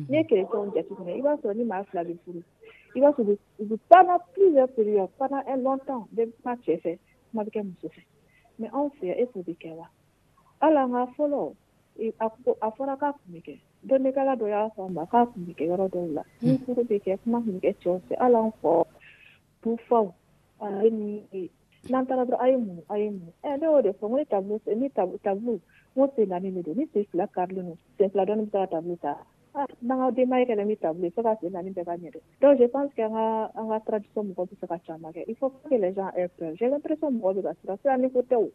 Mwen 0.10 0.26
kere 0.30 0.46
kon 0.46 0.72
jatik 0.76 1.00
mwen. 1.00 1.18
Iwan 1.20 1.38
sou 1.42 1.54
ni 1.54 1.64
mwa 1.64 1.84
flabe 1.84 2.14
pou 2.26 2.34
li. 2.38 2.44
Iwan 2.98 3.14
sou 3.18 3.26
di, 3.28 3.36
di 3.70 3.78
panan 3.90 4.22
plizè 4.36 4.64
peryon, 4.76 5.10
panan 5.20 5.44
e 5.50 5.56
lontan, 5.64 6.04
de 6.16 6.24
mwa 6.46 6.54
chè 6.66 6.76
fè, 6.84 6.94
mwa 7.34 7.44
vike 7.48 7.60
mwote 7.66 7.88
fè. 7.96 8.02
Mwen 8.60 8.74
an 8.82 8.88
fwe, 9.00 9.12
e 9.18 9.26
pou 9.32 9.42
di 9.48 9.56
kè 9.62 9.72
wwa. 9.78 9.88
Ala 10.60 10.86
mwa 10.88 11.06
folo 11.16 11.40
w 11.46 11.52
A 12.60 12.70
fɔra 12.76 12.96
k'a 13.00 13.12
tun 13.14 13.34
bɛ 13.34 13.40
kɛ 13.46 13.54
dɔnnikɛla 13.90 14.34
dɔ 14.40 14.46
y'a 14.54 14.70
fɔ 14.76 14.82
a 14.86 14.90
ma 14.96 15.04
k'a 15.12 15.22
tun 15.32 15.44
bɛ 15.48 15.52
kɛ 15.58 15.64
yɔrɔ 15.70 15.88
dɔw 15.94 16.06
la 16.16 16.24
ni 16.42 16.58
furu 16.64 16.82
bɛ 16.90 16.98
kɛ 17.06 17.12
kuma 17.22 17.40
tun 17.46 17.54
bɛ 17.54 17.60
kɛ 17.66 17.72
cɛw 17.82 17.96
fɛ 18.08 18.14
hali 18.22 18.36
an 18.48 18.52
fɔ 18.62 18.72
du 19.62 19.78
ale 20.60 20.90
ni 20.90 21.10
n'an 21.90 22.06
taara 22.08 22.24
dɔrɔn 22.26 22.42
a' 22.44 22.50
ye 22.50 22.56
mun 22.58 22.82
a' 22.92 22.98
ye 22.98 23.10
mun 23.10 23.32
ɛ 23.44 23.60
ne 23.60 23.66
y'o 23.68 23.82
de 23.86 23.92
fɔ 23.98 24.06
n 24.06 24.10
ko 24.12 24.18
ni 24.18 24.26
tableau 24.26 24.60
ni 24.82 24.90
tableau 24.90 25.54
n 25.54 25.62
ko 25.96 26.12
sen 26.16 26.30
naani 26.30 26.50
de 26.52 26.62
don 26.64 26.74
ni 26.78 26.86
sen 26.94 27.04
fila 27.06 27.26
karilen 27.28 27.66
don 27.70 27.78
sen 27.98 28.10
fila 28.10 28.26
dɔɔnin 28.26 28.48
bɛ 28.48 28.52
se 28.52 28.58
ka 28.64 28.68
tableau 28.76 28.96
ta 28.98 29.12
a 29.54 29.62
n'an 29.86 29.98
ka 30.00 30.10
denbaya 30.18 30.46
kɛlen 30.50 30.68
bɛ 30.72 30.76
tableau 30.82 31.04
ye 31.06 31.10
fo 31.12 31.22
ka 31.22 31.36
sen 31.42 31.52
naani 31.54 31.72
bɛɛ 31.74 31.86
ka 31.86 31.96
ɲɛ 31.96 32.10
dɛ 32.16 32.20
donc 32.42 32.58
je 32.60 32.68
pense 32.68 32.92
que 32.96 33.02
an 33.04 33.12
ka 33.14 33.26
an 33.60 33.70
ka 33.70 33.80
tradition 33.90 34.24
mɔgɔw 34.28 34.46
bɛ 34.50 34.56
se 34.60 34.66
ka 34.68 34.78
caman 34.88 35.12
kɛ 35.14 35.22
il 35.28 35.36
faut 35.36 35.54
que 35.70 35.76
les 35.78 35.94
gens 35.94 36.12
aient 36.16 36.32
peur 36.38 36.54
j'ai 36.58 36.70
l'impression 36.74 37.10
mɔgɔw 37.20 37.42
bɛ 37.44 37.56
ka 37.68 37.76
siran 37.82 38.02
ni 38.02 38.10
ko 38.10 38.20
tɛ 38.24 38.36
o 38.42 38.50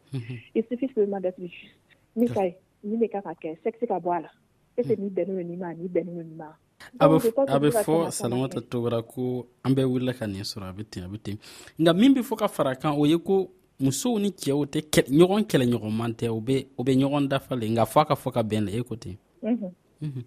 il 0.55 0.63
suffit 0.67 0.91
seulement 0.93 1.21
d'être 1.21 1.39
juste 1.39 1.71
min 2.15 2.27
ka 2.27 2.41
ɲi 2.41 2.53
nin 2.83 2.99
de 2.99 3.07
kan 3.07 3.21
ka 3.21 3.33
kɛ 3.33 3.49
sɛgɛ 3.63 3.79
se 3.79 3.85
ka 3.87 3.99
bɔ 3.99 4.09
a 4.17 4.19
la 4.23 4.29
ese 4.77 4.95
nin 4.97 5.09
bɛnnen 5.09 5.35
do 5.37 5.43
nin 5.43 5.59
ma 5.59 5.73
nin 5.73 5.87
bɛnnen 5.89 6.15
do 6.15 6.23
nin 6.23 6.37
ma 6.37 6.53
a 6.99 7.05
bɛ 7.07 7.69
fɔ 7.83 8.11
salamata 8.11 8.61
tobara 8.61 9.01
ko 9.03 9.45
an 9.63 9.71
bɛɛ 9.75 9.85
wulila 9.89 10.13
ka 10.17 10.25
nin 10.27 10.43
sɔrɔ 10.43 10.65
a 10.69 10.73
bɛ 10.73 10.83
ten 10.89 11.03
a 11.03 11.07
bɛ 11.09 11.17
ten 11.23 11.37
nka 11.79 11.93
min 11.95 12.13
bɛ 12.15 12.21
fɔ 12.23 12.35
ka 12.37 12.47
fara 12.47 12.75
kan 12.75 12.95
o 12.97 13.05
ye 13.05 13.17
ko 13.19 13.49
musow 13.79 14.17
ni 14.19 14.29
cɛw 14.31 14.65
tɛ 14.71 14.79
ɲɔgɔn 15.17 15.47
kɛlɛɲɔgɔnman 15.49 16.15
tɛ 16.15 16.27
u 16.31 16.39
bɛ 16.41 16.55
u 16.77 16.81
bɛ 16.83 16.93
ɲɔgɔn 16.99 17.27
dafa 17.29 17.55
le 17.55 17.65
nka 17.67 17.85
fɔ 17.85 18.01
a 18.01 18.05
ka 18.05 18.15
fɔ 18.15 18.31
ka 18.33 18.43
bɛn 18.43 18.65
la 18.65 18.71
e 18.71 18.83
ko 18.83 18.95
ten 18.95 19.17
mhm. 19.43 19.71
Mhm. 19.99 20.23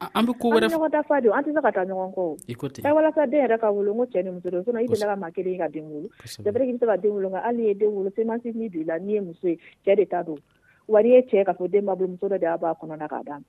an 0.00 0.24
bɛ 0.24 0.32
ko 0.40 0.46
wɛrɛ 0.48 0.70
ɲɔgɔn 0.72 0.90
dafa 0.90 1.20
de 1.20 1.28
an 1.32 1.44
tɛ 1.44 1.52
se 1.52 1.60
ka 1.60 1.70
taa 1.70 1.84
ɲɔgɔn 1.84 2.12
kɔ 2.16 2.24
i 2.48 2.52
e 2.52 2.54
ko 2.54 2.66
ten 2.72 2.82
walasa 2.88 3.26
den 3.30 3.44
yɛrɛ 3.48 3.60
ka 3.60 3.68
wolo 3.70 3.92
ko 3.94 4.04
cɛ 4.18 4.24
ni 4.24 4.30
muso 4.30 4.48
don 4.48 4.76
i 4.80 4.84
delila 4.88 5.12
ka 5.12 5.16
maa 5.16 5.28
kelen 5.30 5.58
ka 5.58 5.68
den 5.68 5.84
wolo 5.84 6.08
c'est 6.24 6.50
vrai 6.50 6.64
k'i 6.66 6.72
bɛ 6.76 6.80
se 6.80 6.86
ka 6.86 6.96
den 6.96 7.12
wolo 7.12 7.28
nka 7.28 7.42
hali 7.44 7.66
ye 7.68 7.74
den 7.74 7.90
wolo 7.92 8.08
semansi 8.16 8.54
min 8.56 8.70
don 8.72 8.80
i 8.80 8.84
la 8.84 8.94
n'i 8.98 9.12
ye 9.12 9.20
muso 9.20 9.46
ye 9.48 9.58
cɛ 9.86 9.96
de 10.00 10.06
ta 10.08 10.22
don 10.22 10.38
wa 10.88 11.02
n'i 11.02 11.10
ye 11.14 11.20
cɛ 11.22 11.44
k'a 11.46 11.52
fɔ 11.54 11.68
den 11.70 11.84
b'a 11.86 11.96
bolo 11.96 12.08
muso 12.08 12.26
dɔ 12.26 12.38
de 12.38 12.46
y'a 12.46 12.58
b'a 12.58 12.74
kɔnɔna 12.74 13.08
k'a 13.08 13.22
d'a 13.24 13.36
ma 13.38 13.46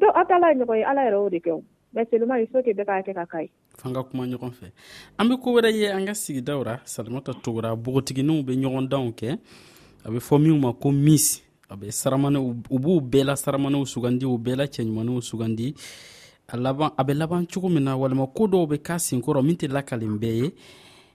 donc 0.00 0.16
a 0.16 0.24
t'ala 0.24 0.52
ye 0.52 0.58
ɲɔgɔn 0.60 0.76
ye 0.78 0.84
ala 0.84 1.02
yɛrɛ 1.06 1.18
y'o 1.20 1.28
de 1.30 1.38
kɛ 1.38 1.50
o 1.52 1.62
mais 1.94 2.08
seulement 2.10 2.36
il 2.36 2.46
faut 2.48 2.62
que 2.62 2.72
bɛɛ 2.72 2.84
k'a 2.84 3.02
kɛ 3.02 3.14
ka 3.14 3.26
k'a 3.32 3.42
ye 3.42 3.50
fan 3.76 3.92
ka 3.92 4.02
kuma 4.02 4.24
ɲɔgɔn 4.26 4.50
fɛ 4.52 4.66
an 5.18 5.28
be 5.28 5.36
ko 5.36 5.50
wɛrɛ 5.52 5.72
ye 5.72 5.86
an 5.92 6.06
ka 6.06 6.12
sigidaw 6.14 6.62
ra 6.64 6.80
salimata 6.84 7.32
togora 7.34 7.76
bogotiginiw 7.76 8.42
be 8.44 8.56
ɲɔgɔndanw 8.56 9.12
kɛ 9.14 9.38
a 10.04 10.10
be 10.10 10.18
fɔ 10.18 10.40
minw 10.40 10.58
ma 10.58 10.72
ko 10.72 10.90
mis 10.90 11.42
a 11.68 11.76
be 11.76 11.88
saramanɛw 11.92 12.42
u 12.70 12.78
b'u 12.78 13.00
bɛɛ 13.00 13.24
la 13.24 13.34
saramanɛw 13.36 13.84
sugandi 13.86 14.22
u 14.24 14.38
bɛɛ 14.38 14.56
la 14.56 14.64
cɛɲumanɛw 14.64 15.20
sugandi 15.20 15.74
a 16.48 16.56
laban 16.56 16.90
a 16.96 17.04
be 17.04 17.12
laban 17.14 17.46
cogo 17.46 17.68
min 17.70 17.84
na 17.84 17.96
walima 17.96 18.26
koo 18.34 18.46
dɔw 18.48 18.68
be 18.68 18.76
k'a 18.80 18.96
senkɔrɔ 18.96 19.44
min 19.44 19.56
tɛ 19.56 19.68
lakalin 19.70 20.16
bɛɛ 20.18 20.36
ye 20.44 20.52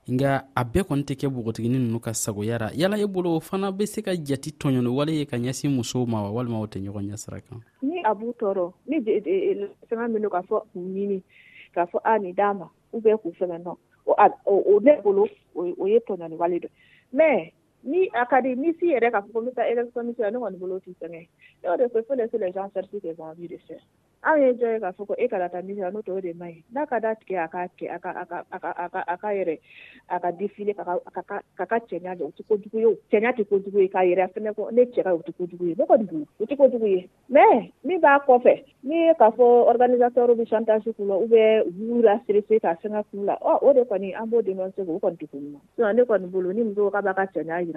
nga 0.09 0.47
a 0.55 0.61
bɛɛ 0.63 0.81
kɔni 0.87 1.03
tɛ 1.03 1.13
kɛ 1.19 1.27
bogotigini 1.33 1.77
nunu 1.79 1.99
ka 1.99 2.13
sagoya 2.13 2.57
ra 2.57 2.67
yala 2.73 2.97
e 2.97 3.05
bolo 3.05 3.35
o 3.35 3.39
fana 3.39 3.71
be 3.71 3.85
se 3.85 4.01
ka 4.01 4.11
jati 4.15 4.51
tɔɲɔni 4.55 4.87
wale 4.89 5.11
ye 5.11 5.25
ka 5.25 5.37
ɲɛsin 5.37 5.75
musow 5.75 6.05
ma 6.05 6.23
wa 6.23 6.31
walima 6.31 6.59
o 6.59 6.65
tɛ 6.67 6.79
ɲɔgɔn 6.79 7.05
ɲɛsira 7.11 7.41
kan 7.43 7.59
ni 7.81 7.99
a 8.03 8.13
b'u 8.15 8.31
tɔɔrɔ 8.39 8.73
ni 8.87 8.97
e, 8.97 9.19
e, 9.19 9.69
fɛngɛ 9.89 10.07
min 10.11 10.21
do 10.23 10.29
k'a 10.29 10.41
fɔ 10.47 10.63
k'u 10.71 10.79
ɲini 10.95 11.21
k'a 11.75 11.85
fɔ 11.91 11.97
a 12.03 12.19
ni 12.19 12.31
d'a 12.33 12.53
ma 12.53 12.67
u 12.93 13.01
bɛɛ 13.01 13.19
k'u 13.21 13.31
fɛngɛ 13.35 13.59
nɔ 13.63 13.75
o 14.45 14.79
ne 14.79 14.91
bolo 15.03 15.27
o 15.55 15.85
ye 15.87 15.99
tɔɲɔni 15.99 16.35
wale 16.39 16.59
dɔ 16.59 16.69
mais 17.11 17.51
ni 17.87 18.09
a 18.13 18.25
ka 18.27 18.41
di 18.43 18.51
ni 18.59 18.73
si 18.75 18.87
yɛrɛ 18.91 19.09
k'a 19.15 19.23
fɔ 19.23 19.31
ko 19.31 19.39
n 19.41 19.45
bɛ 19.47 19.51
taa 19.55 19.69
élection 19.71 20.05
mission 20.11 20.25
la 20.27 20.31
ne 20.31 20.37
kɔni 20.43 20.59
bolo 20.59 20.79
t'i 20.83 20.91
sɛgɛn 20.99 21.11
ne 21.11 21.69
o 21.71 21.77
ko 21.87 21.99
il 21.99 22.03
faut 22.03 22.13
laisser 22.17 22.37
les 22.37 22.51
gens 22.51 22.69
faire 22.73 22.83
ce 22.91 22.97
qu'ils 22.99 23.15
ont 23.17 23.23
envie 23.31 23.47
de 23.47 23.55
faire 23.65 23.79
anw 24.23 24.35
ye 24.43 24.51
jɔn 24.59 24.73
ye 24.75 24.79
k'a 24.83 24.91
fɔ 24.91 25.07
ko 25.07 25.15
e 25.17 25.27
kana 25.29 25.47
taa 25.47 25.61
mission 25.61 25.83
la 25.87 25.91
n'o 25.91 26.01
tɛ 26.03 26.11
o 26.11 26.19
de 26.19 26.33
man 26.33 26.51
ɲi 26.51 26.63
n'a 26.75 26.85
ka 26.85 26.99
d'a 26.99 27.15
tigɛ 27.15 27.39
a 27.39 27.47
k'a 27.47 27.63
kɛ 27.79 27.87
a 27.95 27.99
ka 28.03 28.09
a 28.19 28.25
ka 28.27 28.43
a 28.51 28.59
ka 28.59 28.71
a 28.75 28.89
ka 28.89 29.03
a 29.07 29.17
ka 29.17 29.27
yɛrɛ 29.31 29.57
a 30.09 30.19
ka 30.19 30.31
défilé 30.33 30.73
ka 30.75 30.83
ka 30.83 30.97
ka 31.15 31.21
ka 31.23 31.39
ka 31.55 31.65
ka 31.65 31.77
cɛɲa 31.87 32.17
jɔ 32.19 32.23
o 32.27 32.31
tɛ 32.35 32.41
kojugu 32.51 32.77
ye 32.77 32.85
o 32.85 32.93
cɛɲa 33.15 33.31
tɛ 33.39 33.45
kojugu 33.47 33.79
ye 33.79 33.87
k'a 33.87 34.03
yɛrɛ 34.11 34.27
fɛnɛ 34.35 34.53
ko 34.55 34.69
ne 34.69 34.83
cɛ 34.85 35.03
ka 35.07 35.15
o 35.15 35.23
tɛ 35.23 35.31
kojugu 35.39 35.65
ye 35.69 35.75
ne 35.79 35.83
kɔni 35.85 36.05
bolo 36.11 36.25
o 36.41 36.43
tɛ 36.45 36.57
kojugu 36.59 36.87
ye 36.91 37.09
mais 37.29 37.71
min 37.85 37.99
b'a 38.03 38.19
kɔfɛ 38.27 38.55
n'i 38.83 38.95
ye 39.07 39.13
k'a 39.19 39.31
fɔ 39.31 39.71
organisateur 39.73 40.35
bɛ 40.35 40.43
chantage 40.49 40.83
k'u 40.91 41.07
la 41.07 41.15
ou 41.15 41.27
bien 41.27 41.63
u 41.63 41.71
b'u 41.71 42.01
la 42.03 42.19
stressé 42.27 42.59
ka 42.61 42.75
fɛngɛ 42.83 43.01
k'u 43.11 43.23
la 43.23 43.37
ɔ 43.41 43.59
o 43.63 43.73
de 43.73 43.85
kɔni 43.87 44.13
an 44.15 44.27
b'o 44.29 44.41
dénoncer 44.41 44.83
o 44.89 44.99
kɔni 44.99 45.15
tɛ 45.23 45.27
ko 45.31 45.37
ɲuman 45.39 45.61
sinon 45.75 45.93
ne 45.95 46.03
kɔni 46.03 46.27
bolo 46.31 46.51
ni 46.51 46.63
muso 46.63 46.91
k'a 46.91 47.01
b'a 47.01 47.13
ka 47.15 47.25
cɛɲa 47.39 47.63
yira 47.65 47.76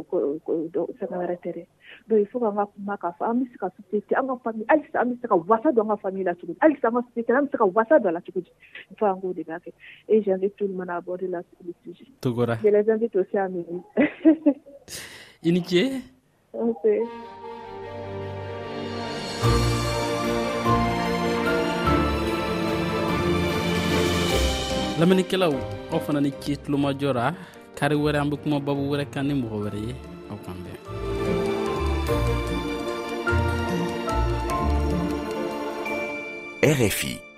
fɛngɛ 0.99 1.17
wɛrɛ 1.19 1.37
tɛ 1.43 1.51
dɛ 1.53 1.65
donc 2.09 2.21
il 2.21 2.27
faut 2.27 2.41
que 2.41 2.47
an 2.47 2.57
ka 2.57 2.67
kuma 2.77 2.97
k'a 2.97 3.11
fɔ 3.19 3.31
an 3.31 3.37
bɛ 3.41 3.45
se 3.51 3.57
ka 3.59 3.69
société 3.79 4.15
an 4.17 4.27
ka 4.29 4.37
famille 4.45 4.67
halisa 4.69 5.01
an 5.01 5.11
bɛ 5.11 5.15
se 5.21 5.27
ka 5.29 5.37
wasa 5.49 5.73
don 5.73 5.91
an 5.91 5.97
ka 5.97 6.09
famille 6.09 6.25
la 6.25 6.35
cogo 6.35 6.53
di 6.53 6.59
halisa 6.61 6.89
an 6.89 6.95
ka 6.95 7.09
société 7.11 7.31
an 7.39 7.45
bɛ 7.47 7.51
se 7.53 7.59
ka 7.59 7.65
wasa 7.67 7.99
don 8.01 8.11
a 8.11 8.13
la 8.13 8.21
cogo 8.21 8.41
di 8.41 8.51
il 8.91 8.97
faut 8.97 9.07
que 9.07 9.11
an 9.11 9.21
k'o 9.21 9.35
de 9.35 9.43
k'a 9.45 9.59
kɛ 9.59 9.73
et 10.09 10.23
j'invite 10.23 10.57
tout 10.57 10.69
le 10.69 10.75
monde 10.75 10.91
à 10.91 10.97
aborder 10.97 11.27
la 11.29 11.41
le 11.65 11.75
sujet 11.85 12.07
Togora 12.21 12.57
je 12.63 12.69
les 12.69 12.91
invite 12.91 13.17
aussi 13.17 13.37
à 13.37 13.49
me 13.49 13.63
i 15.45 15.51
ni 15.53 15.63
ce 15.67 16.01
merci. 16.55 17.11
lamɛnnikɛlaw 25.01 25.55
aw 25.93 25.99
fana 25.99 26.21
ni 26.21 26.31
ce 26.41 26.55
tulomajɔ 26.63 27.13
la. 27.15 27.35
kari 27.83 27.99
babu 28.63 28.95
RFI 36.63 37.32